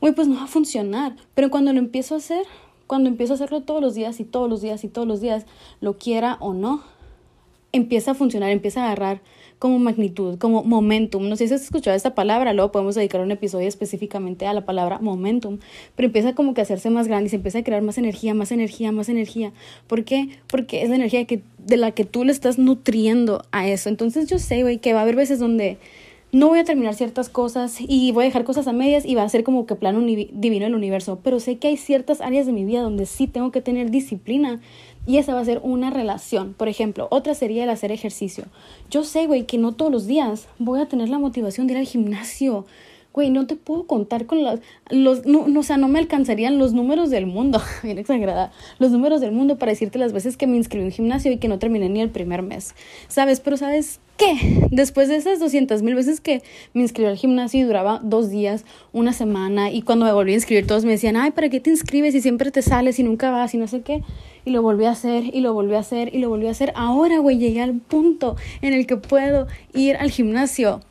Uy, 0.00 0.12
pues 0.12 0.28
no 0.28 0.34
va 0.34 0.44
a 0.44 0.48
funcionar, 0.48 1.16
pero 1.34 1.50
cuando 1.50 1.72
lo 1.72 1.78
empiezo 1.78 2.14
a 2.14 2.18
hacer, 2.18 2.44
cuando 2.86 3.08
empiezo 3.08 3.32
a 3.32 3.36
hacerlo 3.36 3.62
todos 3.62 3.80
los 3.80 3.94
días 3.94 4.20
y 4.20 4.24
todos 4.24 4.50
los 4.50 4.60
días 4.60 4.84
y 4.84 4.88
todos 4.88 5.08
los 5.08 5.22
días, 5.22 5.46
lo 5.80 5.96
quiera 5.96 6.36
o 6.40 6.52
no, 6.52 6.82
empieza 7.72 8.10
a 8.10 8.14
funcionar, 8.14 8.50
empieza 8.50 8.82
a 8.82 8.86
agarrar 8.86 9.22
como 9.66 9.80
magnitud, 9.80 10.38
como 10.38 10.62
momentum. 10.62 11.28
No 11.28 11.34
sé 11.34 11.48
si 11.48 11.54
has 11.54 11.62
escuchado 11.62 11.96
esta 11.96 12.14
palabra, 12.14 12.52
luego 12.52 12.70
podemos 12.70 12.94
dedicar 12.94 13.20
un 13.20 13.32
episodio 13.32 13.66
específicamente 13.66 14.46
a 14.46 14.52
la 14.52 14.64
palabra 14.64 15.00
momentum, 15.00 15.58
pero 15.96 16.06
empieza 16.06 16.36
como 16.36 16.54
que 16.54 16.60
a 16.60 16.62
hacerse 16.62 16.88
más 16.88 17.08
grande 17.08 17.26
y 17.26 17.30
se 17.30 17.36
empieza 17.36 17.58
a 17.58 17.64
crear 17.64 17.82
más 17.82 17.98
energía, 17.98 18.32
más 18.32 18.52
energía, 18.52 18.92
más 18.92 19.08
energía. 19.08 19.52
¿Por 19.88 20.04
qué? 20.04 20.28
Porque 20.46 20.82
es 20.82 20.88
la 20.88 20.94
energía 20.94 21.24
que, 21.24 21.42
de 21.58 21.76
la 21.76 21.90
que 21.90 22.04
tú 22.04 22.22
le 22.22 22.30
estás 22.30 22.58
nutriendo 22.58 23.42
a 23.50 23.66
eso. 23.66 23.88
Entonces 23.88 24.28
yo 24.28 24.38
sé, 24.38 24.62
güey, 24.62 24.78
que 24.78 24.92
va 24.92 25.00
a 25.00 25.02
haber 25.02 25.16
veces 25.16 25.40
donde 25.40 25.78
no 26.30 26.48
voy 26.48 26.58
a 26.58 26.64
terminar 26.64 26.94
ciertas 26.94 27.28
cosas 27.28 27.78
y 27.80 28.12
voy 28.12 28.22
a 28.22 28.26
dejar 28.26 28.44
cosas 28.44 28.68
a 28.68 28.72
medias 28.72 29.04
y 29.04 29.14
va 29.14 29.22
a 29.22 29.28
ser 29.28 29.42
como 29.42 29.66
que 29.66 29.74
plano 29.74 30.00
divino 30.00 30.66
el 30.66 30.74
universo, 30.74 31.18
pero 31.24 31.40
sé 31.40 31.56
que 31.56 31.68
hay 31.68 31.76
ciertas 31.76 32.20
áreas 32.20 32.46
de 32.46 32.52
mi 32.52 32.64
vida 32.64 32.82
donde 32.82 33.06
sí 33.06 33.26
tengo 33.26 33.50
que 33.50 33.62
tener 33.62 33.90
disciplina 33.90 34.60
y 35.06 35.18
esa 35.18 35.34
va 35.34 35.40
a 35.40 35.44
ser 35.44 35.60
una 35.62 35.90
relación. 35.90 36.52
Por 36.54 36.68
ejemplo, 36.68 37.06
otra 37.10 37.34
sería 37.34 37.64
el 37.64 37.70
hacer 37.70 37.92
ejercicio. 37.92 38.44
Yo 38.90 39.04
sé, 39.04 39.26
güey, 39.26 39.46
que 39.46 39.56
no 39.56 39.72
todos 39.72 39.92
los 39.92 40.06
días 40.06 40.48
voy 40.58 40.80
a 40.80 40.88
tener 40.88 41.08
la 41.08 41.18
motivación 41.18 41.66
de 41.66 41.74
ir 41.74 41.78
al 41.78 41.86
gimnasio. 41.86 42.66
Güey, 43.16 43.30
no 43.30 43.46
te 43.46 43.56
puedo 43.56 43.86
contar 43.86 44.26
con 44.26 44.44
los, 44.44 44.60
los 44.90 45.24
no, 45.24 45.48
no, 45.48 45.60
o 45.60 45.62
sea, 45.62 45.78
no 45.78 45.88
me 45.88 45.98
alcanzarían 45.98 46.58
los 46.58 46.74
números 46.74 47.08
del 47.08 47.24
mundo, 47.24 47.62
bien 47.82 47.96
exagerada, 47.96 48.52
los 48.78 48.90
números 48.90 49.22
del 49.22 49.32
mundo 49.32 49.56
para 49.56 49.72
decirte 49.72 49.98
las 49.98 50.12
veces 50.12 50.36
que 50.36 50.46
me 50.46 50.58
inscribí 50.58 50.84
en 50.84 50.92
gimnasio 50.92 51.32
y 51.32 51.38
que 51.38 51.48
no 51.48 51.58
terminé 51.58 51.88
ni 51.88 52.02
el 52.02 52.10
primer 52.10 52.42
mes. 52.42 52.74
¿Sabes? 53.08 53.40
Pero 53.40 53.56
¿sabes 53.56 54.00
qué? 54.18 54.68
Después 54.70 55.08
de 55.08 55.16
esas 55.16 55.40
200 55.40 55.80
mil 55.80 55.94
veces 55.94 56.20
que 56.20 56.42
me 56.74 56.82
inscribí 56.82 57.08
al 57.08 57.16
gimnasio 57.16 57.58
y 57.58 57.62
duraba 57.62 58.02
dos 58.04 58.28
días, 58.28 58.66
una 58.92 59.14
semana, 59.14 59.70
y 59.70 59.80
cuando 59.80 60.04
me 60.04 60.12
volví 60.12 60.32
a 60.32 60.34
inscribir 60.34 60.66
todos 60.66 60.84
me 60.84 60.90
decían, 60.90 61.16
ay, 61.16 61.30
¿para 61.30 61.48
qué 61.48 61.58
te 61.58 61.70
inscribes 61.70 62.14
y 62.14 62.20
siempre 62.20 62.50
te 62.50 62.60
sales 62.60 62.98
y 62.98 63.02
nunca 63.02 63.30
vas 63.30 63.54
y 63.54 63.56
no 63.56 63.66
sé 63.66 63.80
qué? 63.80 64.02
Y 64.44 64.50
lo 64.50 64.60
volví 64.60 64.84
a 64.84 64.90
hacer 64.90 65.34
y 65.34 65.40
lo 65.40 65.54
volví 65.54 65.74
a 65.74 65.78
hacer 65.78 66.14
y 66.14 66.18
lo 66.18 66.28
volví 66.28 66.48
a 66.48 66.50
hacer. 66.50 66.70
Ahora, 66.76 67.18
güey, 67.20 67.38
llegué 67.38 67.62
al 67.62 67.76
punto 67.76 68.36
en 68.60 68.74
el 68.74 68.86
que 68.86 68.98
puedo 68.98 69.46
ir 69.72 69.96
al 69.96 70.10
gimnasio 70.10 70.82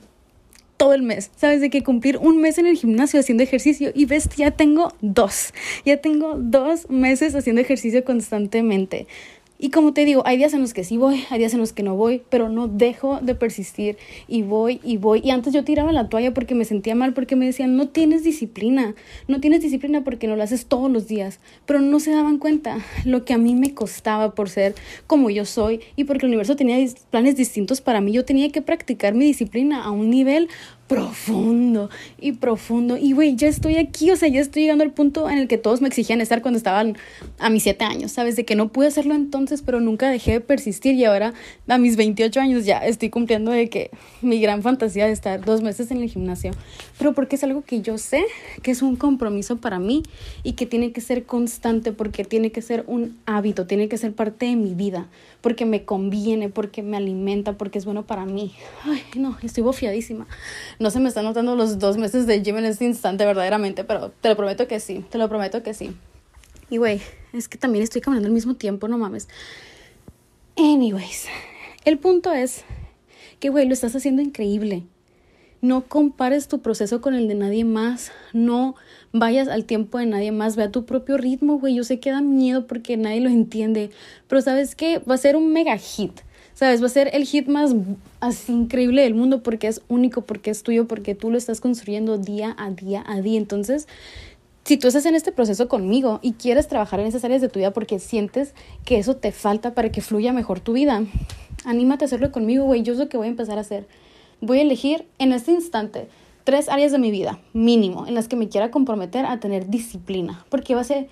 todo 0.77 0.93
el 0.93 1.01
mes, 1.01 1.31
¿sabes? 1.35 1.61
De 1.61 1.69
que 1.69 1.83
cumplir 1.83 2.17
un 2.17 2.41
mes 2.41 2.57
en 2.57 2.65
el 2.65 2.77
gimnasio 2.77 3.19
haciendo 3.19 3.43
ejercicio. 3.43 3.91
Y 3.93 4.05
ves, 4.05 4.29
ya 4.35 4.51
tengo 4.51 4.93
dos, 5.01 5.53
ya 5.85 5.97
tengo 5.97 6.35
dos 6.37 6.89
meses 6.89 7.35
haciendo 7.35 7.61
ejercicio 7.61 8.03
constantemente 8.03 9.07
Y 9.57 9.69
como 9.69 9.93
te 9.93 10.03
digo, 10.03 10.21
hay 10.25 10.35
días 10.35 10.53
en 10.53 10.59
los 10.59 10.73
que 10.73 10.83
sí 10.83 10.97
voy, 10.97 11.23
hay 11.29 11.39
días 11.39 11.53
en 11.53 11.61
los 11.61 11.71
que 11.71 11.81
no 11.81 11.95
voy, 11.95 12.21
pero 12.29 12.49
no 12.49 12.67
dejo 12.67 13.19
de 13.21 13.35
persistir 13.35 13.97
y 14.27 14.41
voy 14.41 14.81
y 14.83 14.97
voy. 14.97 15.21
Y 15.23 15.31
antes 15.31 15.53
yo 15.53 15.63
tiraba 15.63 15.93
la 15.93 16.09
toalla 16.09 16.33
porque 16.33 16.55
me 16.55 16.65
sentía 16.65 16.93
mal, 16.93 17.13
porque 17.13 17.37
me 17.37 17.45
decían, 17.45 17.77
no 17.77 17.87
tienes 17.87 18.25
disciplina, 18.25 18.95
no 19.29 19.39
tienes 19.39 19.61
disciplina 19.61 20.03
porque 20.03 20.27
no 20.27 20.35
lo 20.35 20.43
haces 20.43 20.65
todos 20.65 20.91
los 20.91 21.07
días. 21.07 21.39
Pero 21.65 21.79
no 21.79 22.01
se 22.01 22.11
daban 22.11 22.37
cuenta 22.37 22.79
lo 23.05 23.23
que 23.23 23.33
a 23.33 23.37
mí 23.37 23.55
me 23.55 23.73
costaba 23.73 24.35
por 24.35 24.49
ser 24.49 24.75
como 25.07 25.29
yo 25.29 25.45
soy 25.45 25.79
y 25.95 26.03
porque 26.03 26.25
el 26.25 26.31
universo 26.31 26.57
tenía 26.57 26.77
planes 27.09 27.37
distintos 27.37 27.79
para 27.79 28.01
mí. 28.01 28.11
Yo 28.11 28.25
tenía 28.25 28.49
que 28.49 28.61
practicar 28.61 29.13
mi 29.13 29.23
disciplina 29.23 29.83
a 29.83 29.91
un 29.91 30.09
nivel 30.09 30.49
profundo 30.87 31.89
y 32.19 32.33
profundo. 32.33 32.97
Y 32.97 33.13
güey, 33.13 33.35
ya 33.35 33.47
estoy 33.47 33.77
aquí, 33.77 34.11
o 34.11 34.15
sea, 34.15 34.29
ya 34.29 34.39
estoy 34.39 34.63
llegando 34.63 34.83
al 34.83 34.91
punto 34.91 35.29
en 35.29 35.39
el 35.39 35.47
que 35.47 35.57
todos 35.57 35.81
me 35.81 35.87
exigían 35.87 36.21
estar 36.21 36.41
cuando 36.41 36.57
estaban 36.57 36.97
a 37.39 37.49
mis 37.49 37.63
siete 37.63 37.85
años, 37.85 38.11
¿sabes? 38.11 38.35
De 38.35 38.45
que 38.45 38.55
no 38.55 38.69
pude 38.69 38.87
hacerlo 38.87 39.15
entonces, 39.15 39.61
pero 39.63 39.79
nunca 39.79 40.09
dejé 40.09 40.33
de 40.33 40.41
persistir 40.41 40.95
y 40.95 41.05
ahora 41.05 41.33
a 41.67 41.77
mis 41.77 41.95
28 41.95 42.39
años 42.39 42.65
ya 42.65 42.77
estoy 42.79 43.09
cumpliendo 43.09 43.51
de 43.51 43.69
que 43.69 43.89
mi 44.21 44.39
gran 44.39 44.61
fantasía 44.61 45.07
de 45.07 45.11
estar 45.11 45.43
dos 45.43 45.61
meses 45.61 45.89
en 45.89 46.01
el 46.01 46.09
gimnasio, 46.09 46.51
pero 46.99 47.13
porque 47.13 47.35
es 47.35 47.43
algo 47.43 47.63
que 47.63 47.81
yo 47.81 47.97
sé 47.97 48.23
que 48.61 48.71
es 48.71 48.81
un 48.81 48.95
compromiso 48.95 49.57
para 49.57 49.79
mí 49.79 50.03
y 50.43 50.53
que 50.53 50.65
tiene 50.65 50.91
que 50.91 51.01
ser 51.01 51.25
constante 51.25 51.91
porque 51.91 52.23
tiene 52.23 52.51
que 52.51 52.61
ser 52.61 52.83
un 52.87 53.17
hábito, 53.25 53.65
tiene 53.65 53.87
que 53.87 53.97
ser 53.97 54.13
parte 54.13 54.45
de 54.45 54.55
mi 54.55 54.73
vida, 54.75 55.07
porque 55.41 55.65
me 55.65 55.83
conviene, 55.83 56.49
porque 56.49 56.83
me 56.83 56.97
alimenta, 56.97 57.53
porque 57.53 57.79
es 57.79 57.85
bueno 57.85 58.05
para 58.05 58.25
mí. 58.25 58.53
Ay, 58.83 59.01
no, 59.15 59.37
estoy 59.41 59.63
bofiadísima. 59.63 60.27
No 60.79 60.89
se 60.89 60.99
me 60.99 61.09
están 61.09 61.25
notando 61.25 61.55
los 61.55 61.79
dos 61.79 61.97
meses 61.97 62.27
de 62.27 62.41
gym 62.41 62.57
en 62.57 62.65
este 62.65 62.85
instante 62.85 63.25
verdaderamente, 63.25 63.83
pero 63.83 64.11
te 64.21 64.29
lo 64.29 64.35
prometo 64.35 64.67
que 64.67 64.79
sí, 64.79 65.05
te 65.09 65.17
lo 65.17 65.29
prometo 65.29 65.63
que 65.63 65.73
sí. 65.73 65.95
Y 66.69 66.77
güey, 66.77 67.01
es 67.33 67.47
que 67.47 67.57
también 67.57 67.83
estoy 67.83 68.01
caminando 68.01 68.27
al 68.27 68.33
mismo 68.33 68.55
tiempo, 68.55 68.87
no 68.87 68.97
mames. 68.97 69.27
Anyways, 70.57 71.27
el 71.85 71.99
punto 71.99 72.31
es 72.31 72.63
que, 73.39 73.49
güey, 73.49 73.67
lo 73.67 73.73
estás 73.73 73.95
haciendo 73.95 74.21
increíble. 74.21 74.83
No 75.61 75.87
compares 75.87 76.47
tu 76.47 76.61
proceso 76.61 77.01
con 77.01 77.13
el 77.13 77.27
de 77.27 77.35
nadie 77.35 77.65
más. 77.65 78.11
No 78.33 78.75
vayas 79.11 79.47
al 79.47 79.65
tiempo 79.65 79.97
de 79.97 80.05
nadie 80.05 80.31
más. 80.31 80.55
Ve 80.55 80.63
a 80.63 80.71
tu 80.71 80.85
propio 80.85 81.17
ritmo, 81.17 81.57
güey. 81.59 81.75
Yo 81.75 81.83
sé 81.83 81.99
que 81.99 82.11
da 82.11 82.21
miedo 82.21 82.67
porque 82.67 82.97
nadie 82.97 83.21
lo 83.21 83.29
entiende. 83.29 83.89
Pero 84.27 84.41
sabes 84.41 84.75
qué? 84.75 84.99
Va 84.99 85.15
a 85.15 85.17
ser 85.17 85.35
un 85.35 85.51
mega 85.51 85.77
hit. 85.77 86.21
¿Sabes? 86.55 86.81
Va 86.81 86.85
a 86.85 86.89
ser 86.89 87.09
el 87.13 87.25
hit 87.25 87.47
más 87.47 87.75
así 88.21 88.53
increíble 88.53 89.01
del 89.01 89.13
mundo 89.13 89.43
porque 89.43 89.67
es 89.67 89.81
único, 89.89 90.21
porque 90.21 90.51
es 90.51 90.63
tuyo, 90.63 90.87
porque 90.87 91.13
tú 91.13 91.29
lo 91.29 91.37
estás 91.37 91.59
construyendo 91.59 92.17
día 92.17 92.55
a 92.57 92.71
día 92.71 93.03
a 93.05 93.19
día. 93.19 93.37
Entonces, 93.37 93.89
si 94.63 94.77
tú 94.77 94.87
estás 94.87 95.05
en 95.05 95.15
este 95.15 95.33
proceso 95.33 95.67
conmigo 95.67 96.19
y 96.23 96.31
quieres 96.33 96.69
trabajar 96.69 97.01
en 97.01 97.07
esas 97.07 97.25
áreas 97.25 97.41
de 97.41 97.49
tu 97.49 97.59
vida 97.59 97.71
porque 97.71 97.99
sientes 97.99 98.53
que 98.85 98.97
eso 98.97 99.17
te 99.17 99.33
falta 99.33 99.73
para 99.73 99.91
que 99.91 99.99
fluya 99.99 100.31
mejor 100.31 100.61
tu 100.61 100.71
vida, 100.71 101.03
anímate 101.65 102.05
a 102.05 102.07
hacerlo 102.07 102.31
conmigo, 102.31 102.63
güey. 102.63 102.83
Yo 102.83 102.93
es 102.93 102.99
lo 102.99 103.09
que 103.09 103.17
voy 103.17 103.27
a 103.27 103.31
empezar 103.31 103.57
a 103.57 103.61
hacer. 103.61 103.85
Voy 104.39 104.59
a 104.59 104.61
elegir 104.61 105.05
en 105.19 105.33
este 105.33 105.51
instante 105.51 106.07
tres 106.45 106.69
áreas 106.69 106.93
de 106.93 106.99
mi 106.99 107.11
vida, 107.11 107.39
mínimo, 107.51 108.07
en 108.07 108.13
las 108.13 108.29
que 108.29 108.37
me 108.37 108.47
quiera 108.47 108.71
comprometer 108.71 109.25
a 109.25 109.41
tener 109.41 109.67
disciplina, 109.67 110.45
porque 110.49 110.73
va 110.73 110.81
a 110.81 110.85
ser 110.85 111.09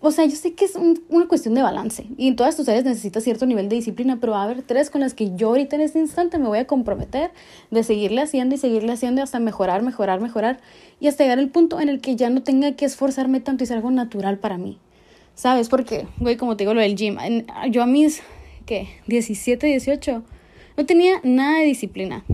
o 0.00 0.10
sea, 0.10 0.26
yo 0.26 0.36
sé 0.36 0.52
que 0.52 0.66
es 0.66 0.76
una 0.76 1.26
cuestión 1.26 1.54
de 1.54 1.62
balance 1.62 2.06
y 2.18 2.28
en 2.28 2.36
todas 2.36 2.56
tus 2.56 2.68
áreas 2.68 2.84
necesitas 2.84 3.24
cierto 3.24 3.46
nivel 3.46 3.68
de 3.68 3.76
disciplina, 3.76 4.18
pero 4.20 4.32
va 4.32 4.42
a 4.42 4.44
haber 4.44 4.62
tres 4.62 4.90
con 4.90 5.00
las 5.00 5.14
que 5.14 5.34
yo 5.36 5.48
ahorita 5.48 5.76
en 5.76 5.82
este 5.82 5.98
instante 5.98 6.38
me 6.38 6.46
voy 6.46 6.58
a 6.58 6.66
comprometer 6.66 7.30
de 7.70 7.82
seguirle 7.82 8.20
haciendo 8.20 8.54
y 8.54 8.58
seguirle 8.58 8.92
haciendo 8.92 9.22
hasta 9.22 9.40
mejorar, 9.40 9.82
mejorar, 9.82 10.20
mejorar 10.20 10.60
y 11.00 11.08
hasta 11.08 11.24
llegar 11.24 11.38
al 11.38 11.48
punto 11.48 11.80
en 11.80 11.88
el 11.88 12.00
que 12.00 12.14
ya 12.14 12.28
no 12.28 12.42
tenga 12.42 12.72
que 12.72 12.84
esforzarme 12.84 13.40
tanto 13.40 13.64
y 13.64 13.66
sea 13.66 13.76
algo 13.76 13.90
natural 13.90 14.38
para 14.38 14.58
mí. 14.58 14.78
¿Sabes? 15.34 15.68
Porque, 15.68 16.06
güey, 16.18 16.36
como 16.36 16.56
te 16.56 16.64
digo 16.64 16.74
lo 16.74 16.80
del 16.80 16.94
gym, 16.94 17.16
yo 17.70 17.82
a 17.82 17.86
mis, 17.86 18.22
¿qué? 18.64 18.88
17, 19.06 19.66
18, 19.66 20.22
no 20.76 20.86
tenía 20.86 21.20
nada 21.24 21.58
de 21.58 21.64
disciplina. 21.64 22.24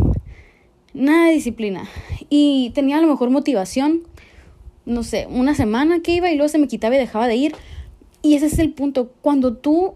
Nada 0.95 1.29
de 1.29 1.33
disciplina. 1.33 1.89
Y 2.29 2.71
tenía 2.75 2.99
a 2.99 3.01
lo 3.01 3.09
mejor 3.09 3.31
motivación 3.31 4.03
no 4.85 5.03
sé, 5.03 5.27
una 5.31 5.55
semana 5.55 6.01
que 6.01 6.13
iba 6.13 6.31
y 6.31 6.37
luego 6.37 6.49
se 6.49 6.59
me 6.59 6.69
quitaba 6.69 6.95
y 6.95 6.99
dejaba 6.99 7.29
de 7.29 7.37
ir. 7.37 7.55
Y 8.23 8.35
ese 8.35 8.47
es 8.47 8.59
el 8.59 8.73
punto. 8.73 9.13
Cuando 9.21 9.55
tú 9.55 9.95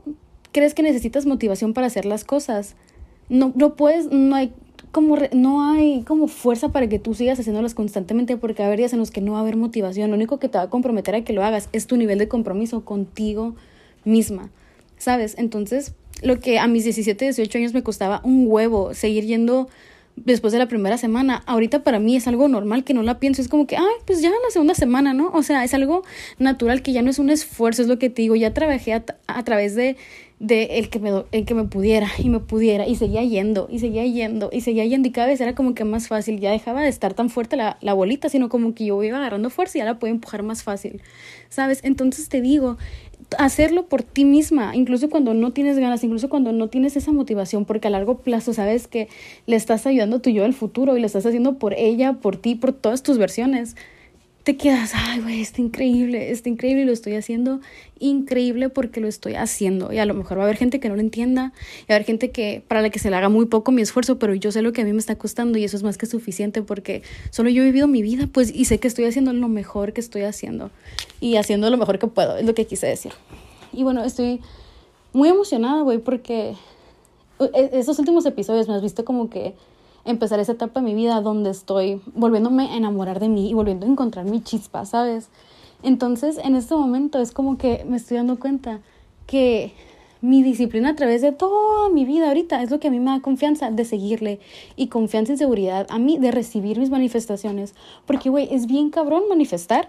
crees 0.52 0.74
que 0.74 0.82
necesitas 0.82 1.26
motivación 1.26 1.74
para 1.74 1.86
hacer 1.86 2.04
las 2.04 2.24
cosas, 2.24 2.76
no, 3.28 3.52
no 3.54 3.76
puedes, 3.76 4.10
no 4.10 4.34
hay 4.34 4.52
como 4.92 5.18
no 5.34 5.70
hay 5.70 6.02
como 6.02 6.26
fuerza 6.26 6.70
para 6.70 6.88
que 6.88 6.98
tú 6.98 7.12
sigas 7.12 7.38
haciéndolas 7.38 7.74
constantemente 7.74 8.38
porque 8.38 8.62
haber 8.62 8.78
días 8.78 8.94
en 8.94 8.98
los 8.98 9.10
que 9.10 9.20
no 9.20 9.32
va 9.32 9.38
a 9.38 9.40
haber 9.42 9.56
motivación. 9.56 10.10
Lo 10.10 10.16
único 10.16 10.38
que 10.38 10.48
te 10.48 10.58
va 10.58 10.64
a 10.64 10.70
comprometer 10.70 11.14
a 11.14 11.22
que 11.22 11.32
lo 11.32 11.44
hagas 11.44 11.68
es 11.72 11.86
tu 11.86 11.96
nivel 11.96 12.18
de 12.18 12.28
compromiso 12.28 12.84
contigo 12.84 13.54
misma. 14.04 14.50
¿Sabes? 14.96 15.34
Entonces, 15.36 15.94
lo 16.22 16.40
que 16.40 16.58
a 16.58 16.66
mis 16.66 16.84
17, 16.84 17.26
18 17.26 17.58
años 17.58 17.74
me 17.74 17.82
costaba 17.82 18.22
un 18.24 18.46
huevo 18.48 18.94
seguir 18.94 19.26
yendo 19.26 19.68
después 20.16 20.52
de 20.52 20.58
la 20.58 20.66
primera 20.66 20.98
semana. 20.98 21.42
Ahorita 21.46 21.84
para 21.84 21.98
mí 22.00 22.16
es 22.16 22.26
algo 22.26 22.48
normal 22.48 22.84
que 22.84 22.94
no 22.94 23.02
la 23.02 23.18
pienso. 23.20 23.42
Es 23.42 23.48
como 23.48 23.66
que, 23.66 23.76
ay, 23.76 23.84
pues 24.06 24.20
ya 24.20 24.30
la 24.30 24.36
segunda 24.50 24.74
semana, 24.74 25.14
¿no? 25.14 25.30
O 25.32 25.42
sea, 25.42 25.62
es 25.64 25.74
algo 25.74 26.02
natural 26.38 26.82
que 26.82 26.92
ya 26.92 27.02
no 27.02 27.10
es 27.10 27.18
un 27.18 27.30
esfuerzo, 27.30 27.82
es 27.82 27.88
lo 27.88 27.98
que 27.98 28.10
te 28.10 28.22
digo. 28.22 28.34
Ya 28.34 28.52
trabajé 28.52 28.94
a, 28.94 29.04
a 29.26 29.44
través 29.44 29.74
de, 29.74 29.96
de 30.38 30.78
el, 30.78 30.90
que 30.90 30.98
me, 30.98 31.24
el 31.32 31.44
que 31.44 31.54
me 31.54 31.64
pudiera 31.64 32.08
y 32.18 32.28
me 32.28 32.40
pudiera 32.40 32.86
y 32.86 32.96
seguía 32.96 33.22
yendo 33.22 33.68
y 33.70 33.78
seguía 33.78 34.04
yendo 34.04 34.50
y 34.52 34.60
seguía 34.60 34.84
yendo 34.84 35.08
y 35.08 35.12
cada 35.12 35.28
vez 35.28 35.40
era 35.40 35.54
como 35.54 35.74
que 35.74 35.84
más 35.84 36.08
fácil. 36.08 36.40
Ya 36.40 36.50
dejaba 36.50 36.82
de 36.82 36.88
estar 36.88 37.14
tan 37.14 37.30
fuerte 37.30 37.56
la, 37.56 37.78
la 37.80 37.94
bolita, 37.94 38.28
sino 38.28 38.48
como 38.48 38.74
que 38.74 38.86
yo 38.86 39.02
iba 39.02 39.18
agarrando 39.18 39.50
fuerza 39.50 39.78
y 39.78 39.80
ya 39.80 39.84
la 39.84 39.98
puedo 39.98 40.12
empujar 40.12 40.42
más 40.42 40.62
fácil. 40.62 41.02
¿Sabes? 41.48 41.80
Entonces 41.84 42.28
te 42.28 42.40
digo, 42.40 42.76
hacerlo 43.38 43.86
por 43.86 44.02
ti 44.02 44.24
misma, 44.24 44.74
incluso 44.76 45.10
cuando 45.10 45.34
no 45.34 45.52
tienes 45.52 45.78
ganas, 45.78 46.04
incluso 46.04 46.28
cuando 46.28 46.52
no 46.52 46.68
tienes 46.68 46.96
esa 46.96 47.12
motivación, 47.12 47.64
porque 47.64 47.88
a 47.88 47.90
largo 47.90 48.18
plazo 48.18 48.52
sabes 48.52 48.88
que 48.88 49.08
le 49.46 49.56
estás 49.56 49.86
ayudando 49.86 50.16
a 50.16 50.22
tu 50.22 50.30
yo 50.30 50.42
del 50.42 50.54
futuro 50.54 50.96
y 50.96 51.00
lo 51.00 51.06
estás 51.06 51.26
haciendo 51.26 51.58
por 51.58 51.74
ella, 51.74 52.14
por 52.14 52.36
ti, 52.36 52.54
por 52.54 52.72
todas 52.72 53.02
tus 53.02 53.18
versiones 53.18 53.76
te 54.46 54.56
quedas, 54.56 54.92
ay, 54.94 55.22
güey, 55.22 55.40
está 55.40 55.60
increíble, 55.60 56.30
está 56.30 56.48
increíble 56.48 56.82
y 56.82 56.84
lo 56.84 56.92
estoy 56.92 57.16
haciendo 57.16 57.58
increíble 57.98 58.68
porque 58.68 59.00
lo 59.00 59.08
estoy 59.08 59.34
haciendo. 59.34 59.92
Y 59.92 59.98
a 59.98 60.04
lo 60.04 60.14
mejor 60.14 60.38
va 60.38 60.42
a 60.42 60.44
haber 60.44 60.56
gente 60.56 60.78
que 60.78 60.88
no 60.88 60.94
lo 60.94 61.00
entienda, 61.00 61.52
y 61.80 61.90
va 61.90 61.94
a 61.94 61.96
haber 61.96 62.06
gente 62.06 62.30
que 62.30 62.62
para 62.68 62.80
la 62.80 62.90
que 62.90 63.00
se 63.00 63.10
le 63.10 63.16
haga 63.16 63.28
muy 63.28 63.46
poco 63.46 63.72
mi 63.72 63.82
esfuerzo, 63.82 64.20
pero 64.20 64.34
yo 64.34 64.52
sé 64.52 64.62
lo 64.62 64.72
que 64.72 64.82
a 64.82 64.84
mí 64.84 64.92
me 64.92 65.00
está 65.00 65.16
costando 65.16 65.58
y 65.58 65.64
eso 65.64 65.76
es 65.76 65.82
más 65.82 65.98
que 65.98 66.06
suficiente 66.06 66.62
porque 66.62 67.02
solo 67.30 67.50
yo 67.50 67.64
he 67.64 67.66
vivido 67.66 67.88
mi 67.88 68.02
vida, 68.02 68.28
pues, 68.32 68.54
y 68.54 68.66
sé 68.66 68.78
que 68.78 68.86
estoy 68.86 69.06
haciendo 69.06 69.32
lo 69.32 69.48
mejor 69.48 69.92
que 69.92 70.00
estoy 70.00 70.22
haciendo 70.22 70.70
y 71.20 71.34
haciendo 71.34 71.68
lo 71.68 71.76
mejor 71.76 71.98
que 71.98 72.06
puedo, 72.06 72.36
es 72.36 72.46
lo 72.46 72.54
que 72.54 72.66
quise 72.66 72.86
decir. 72.86 73.14
Y 73.72 73.82
bueno, 73.82 74.04
estoy 74.04 74.40
muy 75.12 75.28
emocionada, 75.28 75.82
güey, 75.82 75.98
porque 75.98 76.54
e, 77.40 77.70
estos 77.72 77.98
últimos 77.98 78.24
episodios 78.26 78.68
me 78.68 78.74
has 78.74 78.82
visto 78.82 79.04
como 79.04 79.28
que 79.28 79.54
empezar 80.06 80.40
esa 80.40 80.52
etapa 80.52 80.80
de 80.80 80.86
mi 80.86 80.94
vida 80.94 81.20
donde 81.20 81.50
estoy 81.50 82.00
volviéndome 82.14 82.68
a 82.70 82.76
enamorar 82.76 83.20
de 83.20 83.28
mí 83.28 83.50
y 83.50 83.54
volviendo 83.54 83.86
a 83.86 83.88
encontrar 83.88 84.24
mi 84.24 84.40
chispa, 84.40 84.84
¿sabes? 84.86 85.28
Entonces, 85.82 86.38
en 86.38 86.56
este 86.56 86.74
momento 86.74 87.20
es 87.20 87.32
como 87.32 87.58
que 87.58 87.84
me 87.88 87.96
estoy 87.96 88.16
dando 88.16 88.38
cuenta 88.38 88.80
que 89.26 89.72
mi 90.22 90.42
disciplina 90.42 90.90
a 90.90 90.96
través 90.96 91.22
de 91.22 91.32
toda 91.32 91.90
mi 91.90 92.04
vida 92.04 92.28
ahorita 92.28 92.62
es 92.62 92.70
lo 92.70 92.80
que 92.80 92.88
a 92.88 92.90
mí 92.90 92.98
me 92.98 93.10
da 93.10 93.20
confianza 93.20 93.70
de 93.70 93.84
seguirle 93.84 94.40
y 94.74 94.88
confianza 94.88 95.34
y 95.34 95.36
seguridad 95.36 95.86
a 95.90 95.98
mí 95.98 96.18
de 96.18 96.30
recibir 96.30 96.78
mis 96.78 96.90
manifestaciones. 96.90 97.74
Porque, 98.06 98.30
güey, 98.30 98.48
es 98.52 98.66
bien 98.66 98.90
cabrón 98.90 99.24
manifestar 99.28 99.88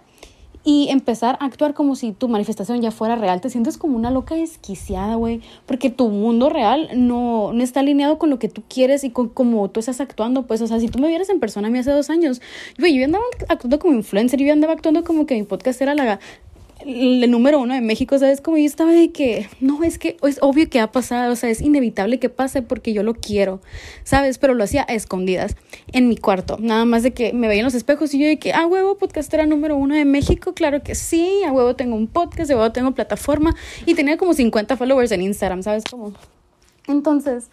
y 0.64 0.90
empezar 0.90 1.38
a 1.40 1.46
actuar 1.46 1.74
como 1.74 1.96
si 1.96 2.12
tu 2.12 2.28
manifestación 2.28 2.82
ya 2.82 2.92
fuera 2.92 3.16
real. 3.16 3.42
Te 3.42 3.50
sientes 3.50 3.78
como 3.78 3.96
una 3.96 4.12
loca 4.12 4.36
desquiciada, 4.36 5.16
güey, 5.16 5.42
porque 5.66 5.90
tu 5.90 6.10
mundo 6.10 6.50
real 6.50 6.90
no, 6.96 7.54
no 7.54 7.64
está 7.64 7.80
alineado 7.80 8.18
con 8.18 8.30
lo 8.30 8.40
que 8.40 8.50
tú 8.50 8.64
quieres 8.68 9.04
y 9.04 9.10
con 9.10 9.30
cómo 9.30 9.70
tú 9.70 9.80
estás 9.80 10.02
actuando. 10.02 10.44
Pues, 10.44 10.62
o 10.62 10.68
sea, 10.68 10.80
si 10.80 10.90
tú 10.90 11.00
me 11.00 11.08
vieras 11.08 11.30
en 11.30 11.40
persona 11.40 11.68
a 11.68 11.72
mí 11.72 11.80
hace 11.80 11.92
dos 11.92 12.10
años, 12.10 12.42
güey, 12.78 12.98
yo 12.98 13.06
andaba 13.06 13.24
actuando 13.48 13.80
como 13.80 13.94
influencer, 13.94 14.40
yo 14.40 14.52
andaba 14.52 14.74
actuando 14.74 15.04
como 15.04 15.26
que 15.26 15.36
mi 15.36 15.44
podcast 15.44 15.82
era 15.82 15.96
la, 15.96 16.20
el 16.86 17.29
número 17.31 17.60
uno 17.60 17.74
de 17.74 17.81
México, 17.81 18.17
¿sabes? 18.19 18.41
Como 18.41 18.57
yo 18.57 18.65
estaba 18.65 18.91
de 18.91 19.12
que, 19.12 19.50
no, 19.60 19.84
es 19.84 19.98
que 19.98 20.17
es 20.24 20.38
obvio 20.41 20.69
que 20.69 20.79
ha 20.79 20.91
pasado, 20.91 21.34
o 21.34 21.36
sea, 21.36 21.50
es 21.50 21.62
inevitable 21.62 22.19
que 22.19 22.29
pase 22.29 22.62
porque 22.62 22.93
yo 22.93 23.03
lo 23.03 23.13
quiero, 23.13 23.62
¿sabes? 24.03 24.38
Pero 24.38 24.53
lo 24.53 24.63
hacía 24.63 24.86
a 24.88 24.93
escondidas, 24.93 25.55
en 25.91 26.07
mi 26.10 26.17
cuarto, 26.17 26.57
nada 26.60 26.86
más 26.86 27.03
de 27.03 27.13
que 27.13 27.34
me 27.34 27.48
veía 27.48 27.62
en 27.62 27.65
los 27.65 27.74
espejos 27.74 28.13
y 28.13 28.19
yo 28.19 28.27
de 28.27 28.39
que, 28.39 28.53
ah, 28.53 28.65
huevo, 28.65 28.98
podcastera 28.98 29.46
número 29.46 29.75
uno 29.75 29.96
de 29.96 30.05
México, 30.05 30.53
claro 30.53 30.84
que 30.84 30.96
sí, 30.96 31.43
a 31.46 31.51
huevo 31.51 31.75
tengo 31.75 31.96
un 31.96 32.07
podcast, 32.07 32.51
a 32.51 32.55
huevo 32.55 32.72
tengo 32.72 32.91
plataforma 32.93 33.55
y 33.86 33.96
tenía 33.96 34.17
como 34.17 34.34
50 34.34 34.77
followers 34.77 35.12
en 35.12 35.22
Instagram, 35.22 35.63
¿sabes? 35.63 35.84
Como, 35.89 36.13
entonces, 36.88 37.50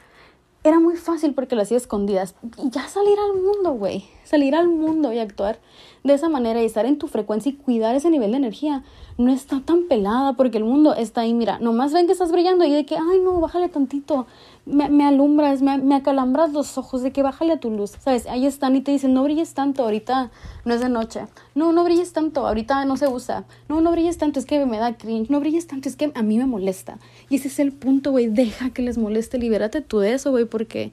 era 0.62 0.80
muy 0.80 0.96
fácil 0.96 1.34
porque 1.34 1.56
lo 1.56 1.62
hacía 1.62 1.76
a 1.76 1.80
escondidas 1.80 2.34
y 2.62 2.70
ya 2.70 2.88
salir 2.88 3.18
al 3.18 3.40
mundo, 3.40 3.72
güey 3.72 4.04
salir 4.24 4.54
al 4.54 4.68
mundo 4.68 5.12
y 5.12 5.18
actuar 5.18 5.60
de 6.04 6.12
esa 6.12 6.28
manera 6.28 6.62
y 6.62 6.66
estar 6.66 6.84
en 6.84 6.98
tu 6.98 7.08
frecuencia 7.08 7.50
y 7.50 7.54
cuidar 7.54 7.94
ese 7.94 8.10
nivel 8.10 8.32
de 8.32 8.36
energía 8.36 8.84
no 9.16 9.32
está 9.32 9.60
tan 9.60 9.84
pelada 9.84 10.34
porque 10.34 10.58
el 10.58 10.64
mundo 10.64 10.94
está 10.94 11.22
ahí, 11.22 11.32
mira, 11.32 11.58
nomás 11.60 11.94
ven 11.94 12.06
que 12.06 12.12
estás 12.12 12.30
brillando 12.30 12.64
y 12.66 12.70
de 12.70 12.84
que, 12.84 12.96
ay 12.96 13.20
no, 13.22 13.40
bájale 13.40 13.70
tantito, 13.70 14.26
me, 14.66 14.90
me 14.90 15.06
alumbras, 15.06 15.62
me, 15.62 15.78
me, 15.78 15.94
acalambras 15.94 16.52
los 16.52 16.76
ojos, 16.76 17.02
de 17.02 17.10
que 17.10 17.22
bájale 17.22 17.54
a 17.54 17.60
tu 17.60 17.70
luz, 17.70 17.92
¿sabes? 18.00 18.26
Ahí 18.26 18.44
están 18.44 18.76
y 18.76 18.82
te 18.82 18.90
dicen, 18.92 19.14
no 19.14 19.22
brilles 19.22 19.54
tanto, 19.54 19.84
ahorita 19.84 20.30
no 20.66 20.74
es 20.74 20.80
de 20.80 20.90
noche, 20.90 21.26
no, 21.54 21.72
no 21.72 21.84
brilles 21.84 22.12
tanto, 22.12 22.46
ahorita 22.46 22.84
no 22.84 22.98
se 22.98 23.08
usa, 23.08 23.44
no, 23.70 23.80
no 23.80 23.90
brilles 23.92 24.18
tanto, 24.18 24.38
es 24.40 24.44
que 24.44 24.66
me 24.66 24.78
da 24.78 24.98
cringe, 24.98 25.30
no 25.30 25.40
brilles 25.40 25.66
tanto, 25.66 25.88
es 25.88 25.96
que 25.96 26.12
a 26.14 26.22
mí 26.22 26.36
me 26.36 26.46
molesta. 26.46 26.98
Y 27.30 27.36
ese 27.36 27.48
es 27.48 27.58
el 27.60 27.72
punto, 27.72 28.10
güey, 28.10 28.26
deja 28.26 28.70
que 28.70 28.82
les 28.82 28.98
moleste, 28.98 29.38
libérate 29.38 29.80
tú 29.80 30.00
de 30.00 30.12
eso, 30.12 30.32
güey, 30.32 30.44
porque 30.44 30.92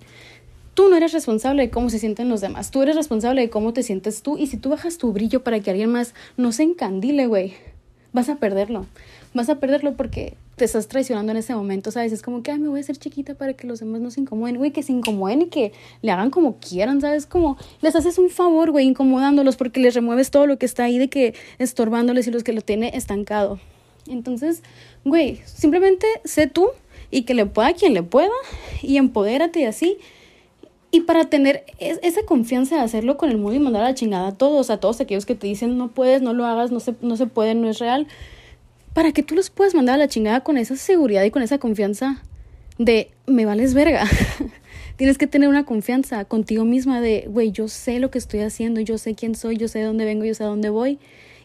Tú 0.82 0.90
no 0.90 0.98
eres 0.98 1.14
responsable 1.14 1.62
de 1.62 1.70
cómo 1.70 1.92
se 1.92 2.00
sienten 2.00 2.28
los 2.28 2.42
demás. 2.42 2.72
Tú 2.72 2.82
eres 2.82 2.96
responsable 2.96 3.42
de 3.42 3.52
cómo 3.52 3.72
te 3.72 3.84
sientes 3.84 4.24
tú. 4.24 4.40
Y 4.40 4.48
si 4.48 4.58
tú 4.58 4.70
bajas 4.70 4.98
tu 4.98 5.14
brillo 5.14 5.44
para 5.44 5.60
que 5.60 5.70
alguien 5.70 5.92
más 5.92 6.16
no 6.38 6.52
se 6.52 6.64
encandile, 6.64 7.28
güey, 7.28 7.54
vas 8.14 8.30
a 8.30 8.38
perderlo. 8.38 8.88
Vas 9.36 9.48
a 9.50 9.60
perderlo 9.60 9.94
porque 9.94 10.38
te 10.56 10.66
estás 10.66 10.88
traicionando 10.88 11.34
en 11.34 11.38
ese 11.38 11.54
momento, 11.54 11.92
¿sabes? 11.92 12.12
Es 12.14 12.24
como 12.24 12.42
que, 12.42 12.50
ay, 12.50 12.58
me 12.58 12.68
voy 12.68 12.80
a 12.80 12.82
hacer 12.82 12.98
chiquita 12.98 13.36
para 13.36 13.54
que 13.54 13.68
los 13.68 13.80
demás 13.80 14.02
no 14.02 14.10
se 14.10 14.22
incomoden. 14.22 14.58
Güey, 14.58 14.72
que 14.72 14.82
se 14.82 14.92
incomoden 14.92 15.44
y 15.44 15.46
que 15.50 15.72
le 16.02 16.12
hagan 16.12 16.32
como 16.32 16.58
quieran, 16.58 17.00
¿sabes? 17.00 17.28
Como 17.28 17.60
les 17.82 17.96
haces 17.96 18.18
un 18.18 18.32
favor, 18.32 18.72
güey, 18.72 18.88
incomodándolos 18.88 19.58
porque 19.58 19.80
les 19.82 19.94
remueves 19.94 20.32
todo 20.32 20.48
lo 20.48 20.58
que 20.58 20.66
está 20.66 20.86
ahí 20.86 20.98
de 20.98 21.10
que 21.10 21.36
estorbándoles 21.60 22.26
y 22.26 22.32
los 22.32 22.44
que 22.44 22.54
lo 22.54 22.62
tiene 22.62 22.98
estancado. 22.98 23.60
Entonces, 24.08 24.64
güey, 25.06 25.42
simplemente 25.46 26.08
sé 26.26 26.48
tú 26.48 26.70
y 27.12 27.22
que 27.22 27.36
le 27.36 27.46
pueda 27.46 27.72
quien 27.74 27.94
le 27.94 28.02
pueda 28.02 28.34
y 28.82 28.98
empodérate 28.98 29.60
y 29.60 29.66
así. 29.66 30.00
Y 30.92 31.02
para 31.02 31.26
tener 31.26 31.64
esa 31.80 32.24
confianza 32.24 32.76
de 32.76 32.82
hacerlo 32.82 33.16
con 33.16 33.30
el 33.30 33.38
mundo 33.38 33.56
y 33.56 33.60
mandar 33.60 33.84
a 33.84 33.90
la 33.90 33.96
chingada 33.96 34.28
a 34.28 34.38
todos, 34.38 34.70
a 34.70 34.78
todos 34.78 35.00
aquellos 35.00 35.26
que 35.26 35.36
te 35.36 35.48
dicen 35.48 35.78
no 35.78 35.88
puedes, 35.88 36.22
no 36.22 36.34
lo 36.34 36.46
hagas, 36.46 36.72
no 36.72 36.82
se, 36.82 36.96
no 37.02 37.16
se 37.16 37.28
puede, 37.28 37.56
no 37.56 37.70
es 37.70 37.80
real, 37.80 38.08
para 38.94 39.14
que 39.14 39.24
tú 39.24 39.36
los 39.36 39.50
puedas 39.50 39.74
mandar 39.74 39.96
a 39.96 39.98
la 40.00 40.10
chingada 40.10 40.42
con 40.42 40.58
esa 40.58 40.76
seguridad 40.76 41.24
y 41.24 41.32
con 41.32 41.44
esa 41.44 41.60
confianza 41.60 42.22
de 42.78 43.10
me 43.26 43.46
vales 43.46 43.74
verga. 43.74 44.06
Tienes 44.98 45.18
que 45.18 45.28
tener 45.28 45.48
una 45.48 45.66
confianza 45.66 46.26
contigo 46.26 46.66
misma 46.66 47.00
de, 47.00 47.26
güey, 47.30 47.52
yo 47.52 47.70
sé 47.70 48.00
lo 48.00 48.12
que 48.12 48.18
estoy 48.18 48.42
haciendo, 48.42 48.82
yo 48.82 48.98
sé 48.98 49.16
quién 49.16 49.34
soy, 49.34 49.56
yo 49.56 49.70
sé 49.70 49.80
de 49.80 49.86
dónde 49.86 50.04
vengo, 50.04 50.26
yo 50.26 50.36
sé 50.36 50.44
a 50.44 50.48
dónde 50.48 50.70
voy 50.70 51.00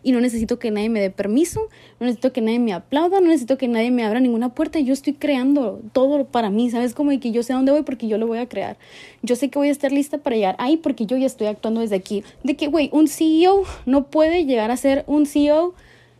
y 0.07 0.13
no 0.13 0.21
necesito 0.21 0.61
que 0.61 0.71
nadie 0.71 0.89
me 0.89 1.01
dé 1.01 1.11
permiso, 1.11 1.63
no 1.99 2.07
necesito 2.07 2.33
que 2.33 2.41
nadie 2.41 2.61
me 2.61 2.73
aplauda, 2.73 3.21
no 3.21 3.27
necesito 3.27 3.59
que 3.59 3.67
nadie 3.67 3.91
me 3.91 4.05
abra 4.05 4.21
ninguna 4.21 4.51
puerta, 4.51 4.79
yo 4.79 4.93
estoy 4.93 5.15
creando 5.15 5.81
todo 5.93 6.27
para 6.27 6.49
mí, 6.49 6.71
¿sabes? 6.71 6.95
Como 6.95 7.11
que 7.19 7.33
yo 7.33 7.43
sé 7.43 7.53
a 7.53 7.57
dónde 7.57 7.73
voy 7.73 7.83
porque 7.83 8.07
yo 8.07 8.17
lo 8.17 8.29
voy 8.29 8.39
a 8.39 8.49
crear. 8.49 8.77
Yo 9.23 9.35
sé 9.35 9.51
que 9.51 9.59
voy 9.59 9.67
a 9.67 9.73
estar 9.73 9.91
lista 9.91 10.19
para 10.19 10.37
llegar 10.37 10.55
ahí 10.61 10.77
porque 10.77 11.07
yo 11.07 11.17
ya 11.17 11.27
estoy 11.27 11.49
actuando 11.49 11.81
desde 11.81 11.97
aquí. 11.97 12.23
De 12.45 12.55
que, 12.55 12.69
güey, 12.69 12.89
un 12.93 13.09
CEO 13.09 13.65
no 13.85 14.05
puede 14.05 14.45
llegar 14.45 14.71
a 14.71 14.77
ser 14.77 15.03
un 15.09 15.27
CEO 15.27 15.75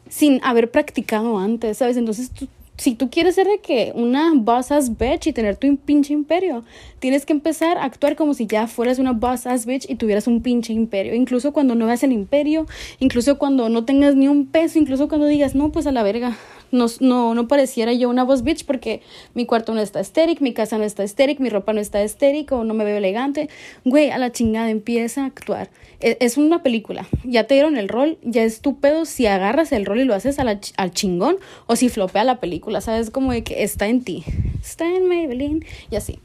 sin 0.09 0.41
haber 0.43 0.69
practicado 0.73 1.39
antes, 1.39 1.79
¿sabes? 1.79 1.97
Entonces 1.97 2.33
tú 2.33 2.49
si 2.77 2.95
tú 2.95 3.11
quieres 3.11 3.35
ser 3.35 3.47
de 3.47 3.59
que 3.59 3.93
una 3.95 4.33
boss 4.35 4.71
ass 4.71 4.97
bitch 4.97 5.29
y 5.29 5.33
tener 5.33 5.57
tu 5.57 5.77
pinche 5.77 6.13
imperio, 6.13 6.65
tienes 6.99 7.25
que 7.25 7.33
empezar 7.33 7.79
a 7.79 7.85
actuar 7.85 8.17
como 8.17 8.35
si 8.35 8.47
ya 8.47 8.67
fueras 8.67 8.99
una 8.99 9.13
boss 9.13 9.47
ass 9.47 9.67
bitch 9.67 9.89
y 9.89 9.97
tuvieras 9.97 10.27
un 10.27 10.43
pinche 10.43 10.73
imperio. 10.73 11.15
Incluso 11.15 11.53
cuando 11.53 11.75
no 11.75 11.87
veas 11.87 12.03
el 12.03 12.13
imperio, 12.13 12.67
incluso 12.99 13.39
cuando 13.39 13.69
no 13.69 13.85
tengas 13.85 14.15
ni 14.15 14.29
un 14.29 14.47
peso, 14.47 14.79
incluso 14.79 15.09
cuando 15.09 15.27
digas, 15.27 15.55
no, 15.55 15.73
pues 15.73 15.87
a 15.87 15.93
la 15.93 16.03
verga, 16.03 16.37
no, 16.71 16.87
no, 17.01 17.35
no 17.35 17.49
pareciera 17.49 17.93
yo 17.93 18.09
una 18.09 18.25
boss 18.25 18.43
bitch 18.43 18.65
porque 18.65 19.03
mi 19.35 19.47
cuarto 19.47 19.75
no 19.75 19.81
está 19.81 20.01
estéril, 20.01 20.39
mi 20.41 20.53
casa 20.53 20.79
no 20.79 20.85
está 20.85 21.03
estéril, 21.05 21.39
mi 21.41 21.49
ropa 21.49 21.73
no 21.73 21.81
está 21.81 22.03
estéril 22.03 22.47
no 22.51 22.75
me 22.75 22.85
veo 22.85 22.97
elegante. 22.97 23.49
Güey, 23.85 24.11
a 24.11 24.19
la 24.19 24.33
chingada 24.33 24.71
empieza 24.71 25.23
a 25.23 25.27
actuar. 25.27 25.71
Es, 26.01 26.17
es, 26.21 26.37
una 26.37 26.63
película, 26.63 27.07
ya 27.25 27.45
te 27.45 27.55
dieron 27.55 27.77
el 27.77 27.89
rol, 27.89 28.19
ya 28.23 28.43
es 28.43 28.61
tu 28.61 28.77
si 29.05 29.27
agarras 29.27 29.73
el 29.73 29.87
rol 29.87 30.01
y 30.01 30.05
lo 30.05 30.15
haces 30.15 30.39
a 30.39 30.45
al 30.77 30.93
chingón 30.93 31.37
o 31.67 31.77
si 31.77 31.89
flopea 31.89 32.25
la 32.25 32.39
película, 32.39 32.81
¿sabes? 32.81 33.11
Como 33.11 33.33
de 33.33 33.43
que 33.43 33.63
está 33.63 33.89
en 33.89 34.05
ti, 34.05 34.25
está 34.61 34.85
en 34.85 35.09
Maybelline 35.09 35.65
y 35.91 35.97
así. 35.97 36.21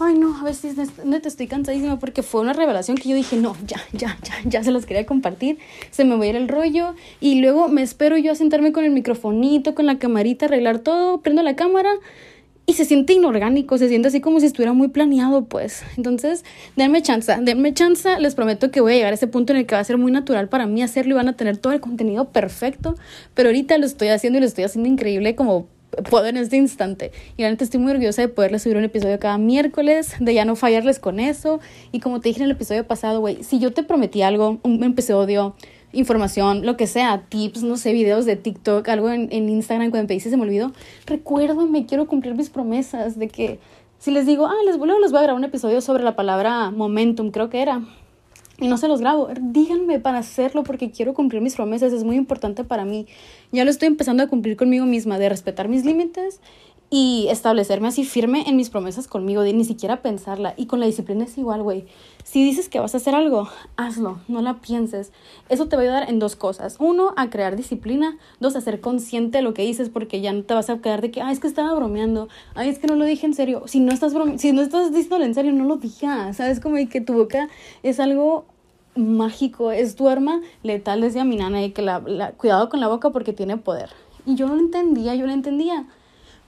Ay, 0.00 0.14
no, 0.14 0.36
a 0.36 0.42
veces 0.42 0.76
no 1.04 1.20
te 1.20 1.28
estoy 1.28 1.46
cansadísima 1.46 2.00
porque 2.00 2.24
fue 2.24 2.40
una 2.40 2.52
revelación 2.52 2.96
que 2.96 3.08
yo 3.08 3.14
dije, 3.14 3.36
no, 3.36 3.56
ya, 3.64 3.80
ya, 3.92 4.18
ya, 4.22 4.34
ya 4.44 4.64
se 4.64 4.72
los 4.72 4.86
quería 4.86 5.06
compartir. 5.06 5.58
Se 5.92 6.04
me 6.04 6.16
va 6.16 6.24
a 6.24 6.26
ir 6.26 6.34
el 6.34 6.48
rollo. 6.48 6.94
Y 7.20 7.40
luego 7.40 7.68
me 7.68 7.82
espero 7.82 8.18
yo 8.18 8.32
a 8.32 8.34
sentarme 8.34 8.72
con 8.72 8.84
el 8.84 8.90
microfonito, 8.90 9.76
con 9.76 9.86
la 9.86 9.98
camarita, 9.98 10.46
arreglar 10.46 10.80
todo, 10.80 11.20
prendo 11.20 11.42
la 11.42 11.54
cámara 11.54 11.90
y 12.66 12.72
se 12.72 12.84
siente 12.84 13.12
inorgánico, 13.12 13.76
se 13.78 13.88
siente 13.88 14.08
así 14.08 14.20
como 14.20 14.40
si 14.40 14.46
estuviera 14.46 14.72
muy 14.72 14.88
planeado, 14.88 15.44
pues. 15.44 15.82
Entonces, 15.96 16.44
denme 16.76 17.02
chance, 17.02 17.34
denme 17.42 17.74
chance, 17.74 18.18
les 18.20 18.34
prometo 18.34 18.70
que 18.70 18.80
voy 18.80 18.92
a 18.92 18.96
llegar 18.96 19.12
a 19.12 19.14
ese 19.14 19.26
punto 19.26 19.52
en 19.52 19.60
el 19.60 19.66
que 19.66 19.74
va 19.74 19.80
a 19.80 19.84
ser 19.84 19.98
muy 19.98 20.10
natural 20.10 20.48
para 20.48 20.66
mí 20.66 20.82
hacerlo 20.82 21.14
y 21.14 21.16
van 21.16 21.28
a 21.28 21.34
tener 21.34 21.58
todo 21.58 21.72
el 21.72 21.80
contenido 21.80 22.30
perfecto, 22.30 22.96
pero 23.34 23.50
ahorita 23.50 23.76
lo 23.78 23.86
estoy 23.86 24.08
haciendo 24.08 24.38
y 24.38 24.40
lo 24.40 24.46
estoy 24.46 24.64
haciendo 24.64 24.88
increíble 24.88 25.34
como 25.34 25.66
puedo 26.10 26.26
en 26.26 26.36
este 26.36 26.56
instante. 26.56 27.12
Y 27.36 27.42
realmente 27.42 27.64
estoy 27.64 27.80
muy 27.80 27.92
orgullosa 27.92 28.22
de 28.22 28.28
poderles 28.28 28.62
subir 28.62 28.76
un 28.76 28.84
episodio 28.84 29.18
cada 29.18 29.38
miércoles, 29.38 30.14
de 30.20 30.34
ya 30.34 30.44
no 30.44 30.56
fallarles 30.56 30.98
con 30.98 31.20
eso. 31.20 31.60
Y 31.92 32.00
como 32.00 32.20
te 32.20 32.28
dije 32.28 32.40
en 32.40 32.46
el 32.46 32.52
episodio 32.52 32.86
pasado, 32.86 33.20
güey, 33.20 33.42
si 33.42 33.58
yo 33.58 33.72
te 33.72 33.82
prometí 33.82 34.22
algo, 34.22 34.58
un 34.62 34.82
episodio, 34.84 35.54
información, 35.92 36.66
lo 36.66 36.76
que 36.76 36.86
sea, 36.86 37.24
tips, 37.28 37.62
no 37.62 37.76
sé, 37.76 37.92
videos 37.92 38.26
de 38.26 38.36
TikTok, 38.36 38.88
algo 38.88 39.10
en, 39.10 39.30
Instagram, 39.48 39.90
cuando 39.90 40.08
te 40.08 40.14
dice 40.14 40.30
se 40.30 40.36
me 40.36 40.42
olvidó, 40.42 40.72
recuérdame, 41.06 41.86
quiero 41.86 42.06
cumplir 42.06 42.34
mis 42.34 42.50
promesas 42.50 43.18
de 43.18 43.28
que 43.28 43.58
si 43.98 44.10
les 44.10 44.26
digo, 44.26 44.46
ah, 44.46 44.54
les, 44.66 44.76
vuelvo, 44.76 44.98
les 44.98 45.12
voy 45.12 45.20
a 45.20 45.22
grabar 45.22 45.38
un 45.38 45.44
episodio 45.44 45.80
sobre 45.80 46.02
la 46.02 46.16
palabra 46.16 46.70
momentum, 46.70 47.30
creo 47.30 47.48
que 47.48 47.62
era 47.62 47.82
y 48.58 48.68
no 48.68 48.76
se 48.76 48.88
los 48.88 49.00
grabo. 49.00 49.28
Díganme 49.40 50.00
para 50.00 50.18
hacerlo 50.18 50.62
porque 50.62 50.90
quiero 50.90 51.14
cumplir 51.14 51.42
mis 51.42 51.56
promesas, 51.56 51.92
es 51.92 52.04
muy 52.04 52.16
importante 52.16 52.64
para 52.64 52.84
mí. 52.84 53.06
Ya 53.52 53.64
lo 53.64 53.70
estoy 53.70 53.88
empezando 53.88 54.22
a 54.22 54.28
cumplir 54.28 54.56
conmigo 54.56 54.86
misma, 54.86 55.18
de 55.18 55.28
respetar 55.28 55.68
mis 55.68 55.84
límites 55.84 56.40
y 56.90 57.26
establecerme 57.28 57.88
así 57.88 58.04
firme 58.04 58.44
en 58.46 58.54
mis 58.54 58.70
promesas 58.70 59.08
conmigo, 59.08 59.42
de 59.42 59.52
ni 59.52 59.64
siquiera 59.64 60.00
pensarla. 60.00 60.54
Y 60.56 60.66
con 60.66 60.78
la 60.78 60.86
disciplina 60.86 61.24
es 61.24 61.36
igual, 61.36 61.62
güey. 61.62 61.86
Si 62.22 62.44
dices 62.44 62.68
que 62.68 62.78
vas 62.78 62.94
a 62.94 62.98
hacer 62.98 63.16
algo, 63.16 63.48
hazlo, 63.76 64.20
no 64.28 64.42
la 64.42 64.60
pienses. 64.60 65.10
Eso 65.48 65.66
te 65.66 65.74
va 65.74 65.82
a 65.82 65.84
ayudar 65.86 66.08
en 66.08 66.20
dos 66.20 66.36
cosas. 66.36 66.76
Uno, 66.78 67.12
a 67.16 67.30
crear 67.30 67.56
disciplina. 67.56 68.16
Dos, 68.38 68.54
a 68.54 68.60
ser 68.60 68.80
consciente 68.80 69.38
de 69.38 69.42
lo 69.42 69.54
que 69.54 69.62
dices 69.62 69.88
porque 69.88 70.20
ya 70.20 70.32
no 70.32 70.44
te 70.44 70.54
vas 70.54 70.70
a 70.70 70.78
quedar 70.78 71.00
de 71.00 71.10
que, 71.10 71.20
ay, 71.20 71.32
es 71.32 71.40
que 71.40 71.48
estaba 71.48 71.74
bromeando. 71.74 72.28
Ay, 72.54 72.68
es 72.68 72.78
que 72.78 72.86
no 72.86 72.94
lo 72.94 73.04
dije 73.04 73.26
en 73.26 73.34
serio. 73.34 73.64
Si 73.66 73.80
no 73.80 73.92
estás, 73.92 74.12
si 74.36 74.52
no 74.52 74.62
estás 74.62 74.92
diciéndolo 74.92 75.24
en 75.24 75.34
serio, 75.34 75.52
no 75.52 75.64
lo 75.64 75.78
digas. 75.78 76.36
¿Sabes? 76.36 76.60
Como 76.60 76.76
que 76.88 77.00
tu 77.00 77.14
boca 77.14 77.48
es 77.82 77.98
algo 77.98 78.46
mágico, 78.96 79.72
es 79.72 79.96
tu 79.96 80.08
arma 80.08 80.40
letal, 80.62 81.00
decía 81.00 81.24
mi 81.24 81.36
nana, 81.36 81.64
y 81.64 81.70
que 81.70 81.82
la, 81.82 82.00
la, 82.00 82.32
cuidado 82.32 82.68
con 82.68 82.80
la 82.80 82.88
boca 82.88 83.10
porque 83.10 83.32
tiene 83.32 83.56
poder. 83.56 83.90
Y 84.26 84.34
yo 84.36 84.46
no 84.46 84.54
lo 84.54 84.60
entendía, 84.60 85.14
yo 85.14 85.26
lo 85.26 85.32
entendía. 85.32 85.86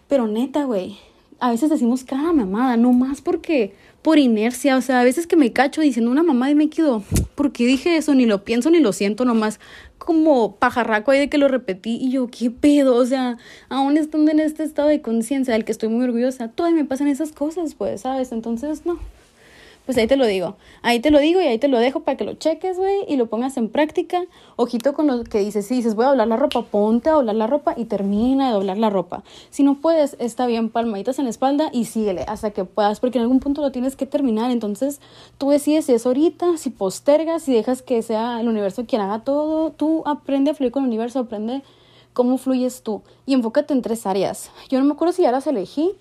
Pero 0.09 0.27
neta, 0.27 0.65
güey, 0.65 0.97
a 1.41 1.51
veces 1.51 1.71
decimos 1.71 2.05
cada 2.05 2.33
mamada, 2.33 2.77
no 2.77 2.93
más 2.93 3.21
porque 3.21 3.75
por 4.03 4.19
inercia, 4.19 4.77
o 4.77 4.81
sea, 4.81 5.01
a 5.01 5.05
veces 5.05 5.27
que 5.27 5.37
me 5.37 5.53
cacho 5.53 5.81
diciendo 5.81 6.11
una 6.11 6.23
mamada 6.23 6.53
y 6.53 6.55
me 6.55 6.71
quedo, 6.71 7.03
¿por 7.35 7.53
qué 7.53 7.67
dije 7.67 7.97
eso? 7.97 8.15
Ni 8.15 8.25
lo 8.25 8.45
pienso 8.45 8.71
ni 8.71 8.79
lo 8.79 8.93
siento, 8.93 9.25
nomás 9.25 9.59
como 9.99 10.55
pajarraco 10.57 11.11
ahí 11.11 11.19
de 11.19 11.29
que 11.29 11.39
lo 11.39 11.49
repetí 11.49 11.99
y 12.01 12.11
yo, 12.11 12.29
¿qué 12.29 12.51
pedo? 12.51 12.95
O 12.95 13.05
sea, 13.05 13.37
aún 13.69 13.97
estando 13.97 14.31
en 14.31 14.39
este 14.39 14.63
estado 14.63 14.89
de 14.89 15.03
conciencia 15.03 15.53
del 15.53 15.65
que 15.65 15.73
estoy 15.73 15.89
muy 15.89 16.05
orgullosa, 16.05 16.49
todavía 16.49 16.83
me 16.83 16.89
pasan 16.89 17.09
esas 17.09 17.33
cosas, 17.33 17.75
pues, 17.75 18.03
¿sabes? 18.03 18.31
Entonces, 18.31 18.87
no, 18.87 19.01
pues 19.87 19.97
ahí 19.97 20.09
te 20.09 20.17
lo 20.17 20.27
digo. 20.27 20.57
Ahí 20.83 20.99
te 21.01 21.11
lo 21.11 21.21
digo 21.21 21.41
y 21.41 21.47
ahí 21.47 21.59
te 21.59 21.69
lo 21.69 21.79
dejo 21.79 22.01
para 22.01 22.17
que 22.17 22.25
lo 22.25 22.35
cheques, 22.35 22.77
güey, 22.77 23.05
y 23.09 23.17
lo 23.17 23.27
pongas 23.27 23.57
en 23.57 23.69
práctica. 23.69 24.25
Ojito 24.57 24.93
con 24.93 25.07
lo 25.07 25.23
que 25.23 25.39
dices. 25.39 25.67
Si 25.67 25.77
dices, 25.77 25.95
voy 25.95 26.05
a 26.05 26.09
doblar 26.09 26.27
la 26.27 26.37
ropa, 26.37 26.63
ponte 26.63 27.09
a 27.09 27.13
doblar 27.13 27.37
la 27.37 27.47
ropa 27.47 27.75
y 27.77 27.85
termina 27.85 28.49
de 28.49 28.55
doblar 28.55 28.79
la 28.79 28.91
ropa. 28.91 29.23
Si 29.51 29.63
no 29.63 29.77
puedes, 29.77 30.17
está 30.19 30.47
bien, 30.47 30.71
palmaditas 30.71 31.21
en 31.21 31.25
la 31.25 31.31
espalda 31.31 31.71
y 31.73 31.85
síguele 31.85 32.25
hasta 32.27 32.51
que 32.51 32.65
puedas, 32.65 32.99
porque 32.99 33.19
en 33.19 33.23
algún 33.23 33.39
punto 33.39 33.63
lo 33.63 33.71
tienes 33.71 33.95
que 33.95 34.07
terminar. 34.07 34.51
Entonces, 34.51 35.01
tú 35.39 35.51
decides 35.51 35.87
si 35.87 35.95
es 35.95 36.05
ahorita, 36.05 36.57
si 36.57 36.71
postergas, 36.71 37.45
si 37.45 37.55
dejas 37.55 37.81
que 37.81 38.03
sea 38.03 38.41
el 38.41 38.49
universo 38.49 38.87
quien 38.87 39.03
haga 39.03 39.21
todo. 39.21 39.71
Tú 39.71 40.03
aprende 40.05 40.51
a 40.51 40.55
fluir 40.55 40.73
con 40.73 40.83
el 40.83 40.89
universo, 40.89 41.21
aprende 41.21 41.63
cómo 42.13 42.39
fluyes 42.39 42.83
tú 42.83 43.03
y 43.25 43.35
enfócate 43.35 43.73
en 43.73 43.83
tres 43.83 44.05
áreas. 44.05 44.51
Yo 44.69 44.81
no 44.81 44.85
me 44.85 44.95
acuerdo 44.95 45.13
si 45.13 45.23
ya 45.23 45.31
las 45.31 45.47
elegí, 45.47 45.93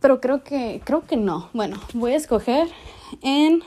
pero 0.00 0.20
creo 0.20 0.42
que 0.42 0.82
creo 0.84 1.06
que 1.06 1.16
no. 1.16 1.48
Bueno, 1.52 1.80
voy 1.94 2.12
a 2.12 2.16
escoger 2.16 2.68
en 3.22 3.62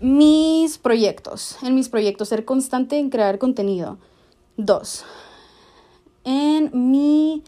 mis 0.00 0.78
proyectos, 0.78 1.56
en 1.62 1.74
mis 1.74 1.88
proyectos, 1.88 2.28
ser 2.28 2.44
constante 2.44 2.98
en 2.98 3.10
crear 3.10 3.38
contenido. 3.38 3.98
Dos, 4.56 5.04
en 6.24 6.70
mi, 6.72 7.42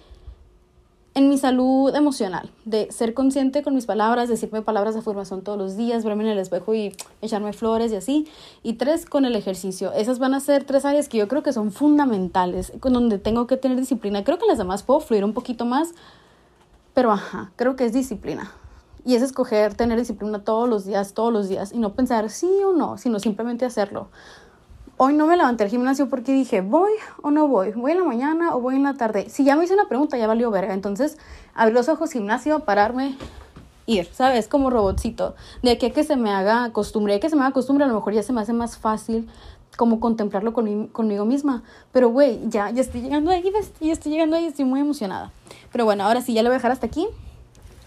en 1.15 1.29
mi 1.29 1.39
salud 1.39 1.95
emocional, 1.95 2.51
de 2.65 2.91
ser 2.91 3.15
consciente 3.15 3.63
con 3.63 3.75
mis 3.75 3.87
palabras, 3.87 4.29
decirme 4.29 4.63
palabras 4.63 4.95
de 4.95 5.01
afirmación 5.01 5.43
todos 5.43 5.59
los 5.59 5.77
días, 5.77 6.05
verme 6.05 6.25
en 6.25 6.31
el 6.31 6.39
espejo 6.39 6.75
y 6.75 6.95
echarme 7.23 7.53
flores 7.53 7.93
y 7.93 7.97
así. 7.97 8.29
Y 8.63 8.75
tres, 8.75 9.07
con 9.07 9.25
el 9.25 9.37
ejercicio. 9.37 9.93
Esas 9.93 10.19
van 10.19 10.35
a 10.35 10.41
ser 10.41 10.65
tres 10.65 10.85
áreas 10.85 11.09
que 11.09 11.19
yo 11.19 11.29
creo 11.29 11.43
que 11.43 11.53
son 11.53 11.73
fundamentales, 11.73 12.73
con 12.81 12.93
donde 12.93 13.19
tengo 13.19 13.47
que 13.47 13.57
tener 13.57 13.79
disciplina. 13.79 14.25
Creo 14.25 14.39
que 14.39 14.47
las 14.47 14.59
demás 14.59 14.83
puedo 14.83 15.01
fluir 15.01 15.25
un 15.25 15.33
poquito 15.33 15.65
más, 15.65 15.91
pero 16.95 17.13
ajá, 17.13 17.53
creo 17.57 17.77
que 17.77 17.85
es 17.85 17.93
disciplina 17.93 18.53
Y 19.07 19.15
es 19.15 19.23
escoger 19.23 19.73
tener 19.75 19.99
disciplina 19.99 20.41
todos 20.41 20.69
los 20.69 20.85
días, 20.85 21.15
todos 21.15 21.33
los 21.33 21.49
días, 21.49 21.73
y 21.73 21.79
no 21.79 21.95
pensar 21.95 22.29
sí 22.29 22.51
o 22.67 22.73
no, 22.73 22.99
sino 22.99 23.21
simplemente 23.21 23.65
hacerlo. 23.65 24.09
Hoy 24.99 25.15
no 25.15 25.27
me 25.27 25.37
levanté 25.37 25.63
al 25.63 25.71
gimnasio 25.71 26.09
porque 26.09 26.33
dije, 26.33 26.61
¿voy 26.61 26.91
o 27.23 27.31
no 27.31 27.47
voy? 27.47 27.71
¿Voy 27.71 27.93
en 27.93 27.99
la 27.99 28.05
mañana 28.05 28.57
o 28.57 28.61
voy 28.61 28.75
en 28.75 28.83
la 28.83 28.95
tarde? 28.95 29.31
Si 29.31 29.45
ya 29.45 29.55
me 29.55 29.63
hice 29.65 29.75
una 29.75 29.87
pregunta, 29.89 30.19
ya 30.19 30.27
valió 30.27 30.51
verga. 30.51 30.75
Entonces, 30.75 31.19
abrí 31.55 31.73
los 31.73 31.89
ojos, 31.89 32.11
gimnasio, 32.11 32.61
pararme, 32.61 33.17
ir, 33.87 34.09
¿sabes? 34.13 34.49
Como 34.49 34.71
robotcito. 34.71 35.37
De 35.63 35.71
aquí 35.71 35.87
a 35.87 35.93
que 35.93 36.03
se 36.03 36.17
me 36.17 36.33
haga 36.33 36.73
costumbre, 36.73 37.13
de 37.13 37.21
que 37.21 37.31
se 37.31 37.37
me 37.37 37.43
haga 37.43 37.53
costumbre, 37.53 37.85
a 37.85 37.89
lo 37.89 37.95
mejor 37.95 38.13
ya 38.13 38.25
se 38.25 38.33
me 38.33 38.41
hace 38.41 38.53
más 38.53 38.77
fácil 38.77 39.29
como 39.77 40.01
contemplarlo 40.01 40.53
conmigo 40.53 41.25
misma. 41.27 41.63
Pero, 41.93 42.09
güey, 42.09 42.41
ya, 42.49 42.71
ya 42.71 42.81
estoy 42.81 43.03
llegando 43.03 43.31
ahí, 43.31 43.53
ya 43.81 43.93
estoy 43.93 44.11
llegando 44.11 44.35
ahí, 44.35 44.47
estoy 44.47 44.65
muy 44.65 44.81
emocionada. 44.81 45.31
Pero 45.71 45.85
bueno, 45.85 46.03
ahora 46.03 46.23
sí, 46.23 46.33
ya 46.33 46.43
lo 46.43 46.49
voy 46.49 46.55
a 46.55 46.59
dejar 46.59 46.73
hasta 46.73 46.87
aquí. 46.87 47.07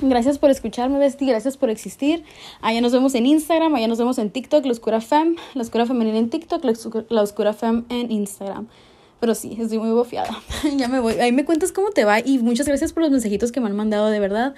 Gracias 0.02 0.40
por 0.40 0.50
escucharme, 0.50 0.98
Besti, 0.98 1.26
gracias 1.26 1.58
por 1.58 1.70
existir. 1.70 2.24
Allá 2.62 2.80
nos 2.80 2.94
vemos 2.94 3.16
en 3.16 3.26
Instagram, 3.26 3.76
allá 3.76 3.88
nos 3.90 3.98
vemos 3.98 4.18
en 4.18 4.30
TikTok, 4.30 4.64
La 4.66 4.72
Oscura 4.72 5.02
Fem, 5.02 5.36
La 5.56 5.62
Oscura 5.62 5.86
Femenina 5.86 6.18
en 6.18 6.30
TikTok, 6.30 6.64
La 7.10 7.22
Oscura 7.22 7.52
Fem 7.52 7.84
en 7.90 8.10
Instagram. 8.10 8.68
Pero 9.20 9.36
sí, 9.36 9.58
estoy 9.60 9.78
muy 9.78 9.90
bofiada. 9.90 10.42
ya 10.78 10.88
me 10.88 11.02
voy. 11.02 11.16
Ahí 11.16 11.34
me 11.34 11.44
cuentas 11.44 11.74
cómo 11.74 11.90
te 11.90 12.06
va 12.06 12.22
y 12.22 12.38
muchas 12.38 12.66
gracias 12.66 12.94
por 12.94 13.04
los 13.04 13.12
mensajitos 13.12 13.52
que 13.52 13.60
me 13.60 13.68
han 13.68 13.76
mandado, 13.76 14.08
de 14.08 14.22
verdad. 14.22 14.56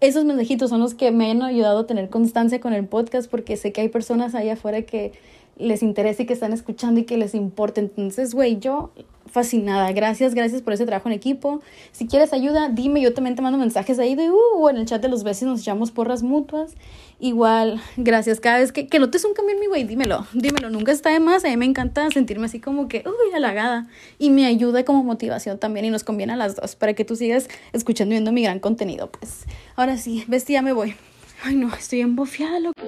Esos 0.00 0.24
mensajitos 0.24 0.70
son 0.70 0.80
los 0.80 0.94
que 0.94 1.10
me 1.10 1.30
han 1.30 1.42
ayudado 1.42 1.80
a 1.80 1.86
tener 1.86 2.08
constancia 2.08 2.58
con 2.58 2.72
el 2.72 2.86
podcast 2.86 3.30
porque 3.30 3.58
sé 3.58 3.72
que 3.72 3.82
hay 3.82 3.88
personas 3.90 4.34
allá 4.34 4.54
afuera 4.54 4.80
que 4.82 5.12
les 5.58 5.82
interesa 5.82 6.22
y 6.22 6.26
que 6.26 6.32
están 6.32 6.52
escuchando 6.52 7.00
y 7.00 7.04
que 7.04 7.16
les 7.16 7.34
importa. 7.34 7.80
Entonces, 7.80 8.34
güey, 8.34 8.58
yo 8.58 8.92
fascinada. 9.28 9.92
Gracias, 9.92 10.34
gracias 10.34 10.62
por 10.62 10.72
ese 10.72 10.86
trabajo 10.86 11.08
en 11.08 11.14
equipo. 11.14 11.60
Si 11.92 12.06
quieres 12.06 12.32
ayuda, 12.32 12.68
dime, 12.68 13.00
yo 13.00 13.14
también 13.14 13.36
te 13.36 13.42
mando 13.42 13.58
mensajes 13.58 13.98
ahí 13.98 14.14
de, 14.14 14.30
uh, 14.30 14.68
en 14.68 14.76
el 14.76 14.86
chat 14.86 15.00
de 15.00 15.08
los 15.08 15.22
besos 15.22 15.48
nos 15.48 15.60
echamos 15.60 15.90
porras 15.90 16.22
mutuas. 16.22 16.74
Igual, 17.20 17.80
gracias. 17.96 18.40
Cada 18.40 18.58
vez 18.58 18.72
que, 18.72 18.86
que 18.86 18.98
notes 18.98 19.24
un 19.24 19.34
cambio 19.34 19.54
en 19.54 19.60
mi 19.60 19.66
güey, 19.66 19.84
dímelo, 19.84 20.26
dímelo. 20.32 20.70
Nunca 20.70 20.92
está 20.92 21.10
de 21.10 21.20
más. 21.20 21.44
A 21.44 21.48
mí 21.48 21.56
me 21.56 21.66
encanta 21.66 22.10
sentirme 22.10 22.46
así 22.46 22.60
como 22.60 22.88
que, 22.88 23.04
uy, 23.06 23.34
halagada. 23.34 23.88
Y 24.18 24.30
me 24.30 24.46
ayuda 24.46 24.84
como 24.84 25.02
motivación 25.04 25.58
también 25.58 25.86
y 25.86 25.90
nos 25.90 26.04
conviene 26.04 26.32
a 26.32 26.36
las 26.36 26.56
dos 26.56 26.76
para 26.76 26.94
que 26.94 27.04
tú 27.04 27.16
sigas 27.16 27.48
escuchando 27.72 28.14
y 28.14 28.16
viendo 28.16 28.32
mi 28.32 28.42
gran 28.42 28.60
contenido. 28.60 29.10
Pues, 29.10 29.44
ahora 29.76 29.96
sí, 29.96 30.24
bestia, 30.28 30.62
me 30.62 30.72
voy. 30.72 30.94
Ay, 31.42 31.54
no, 31.54 31.72
estoy 31.74 32.00
embofiada, 32.00 32.58
loco. 32.58 32.87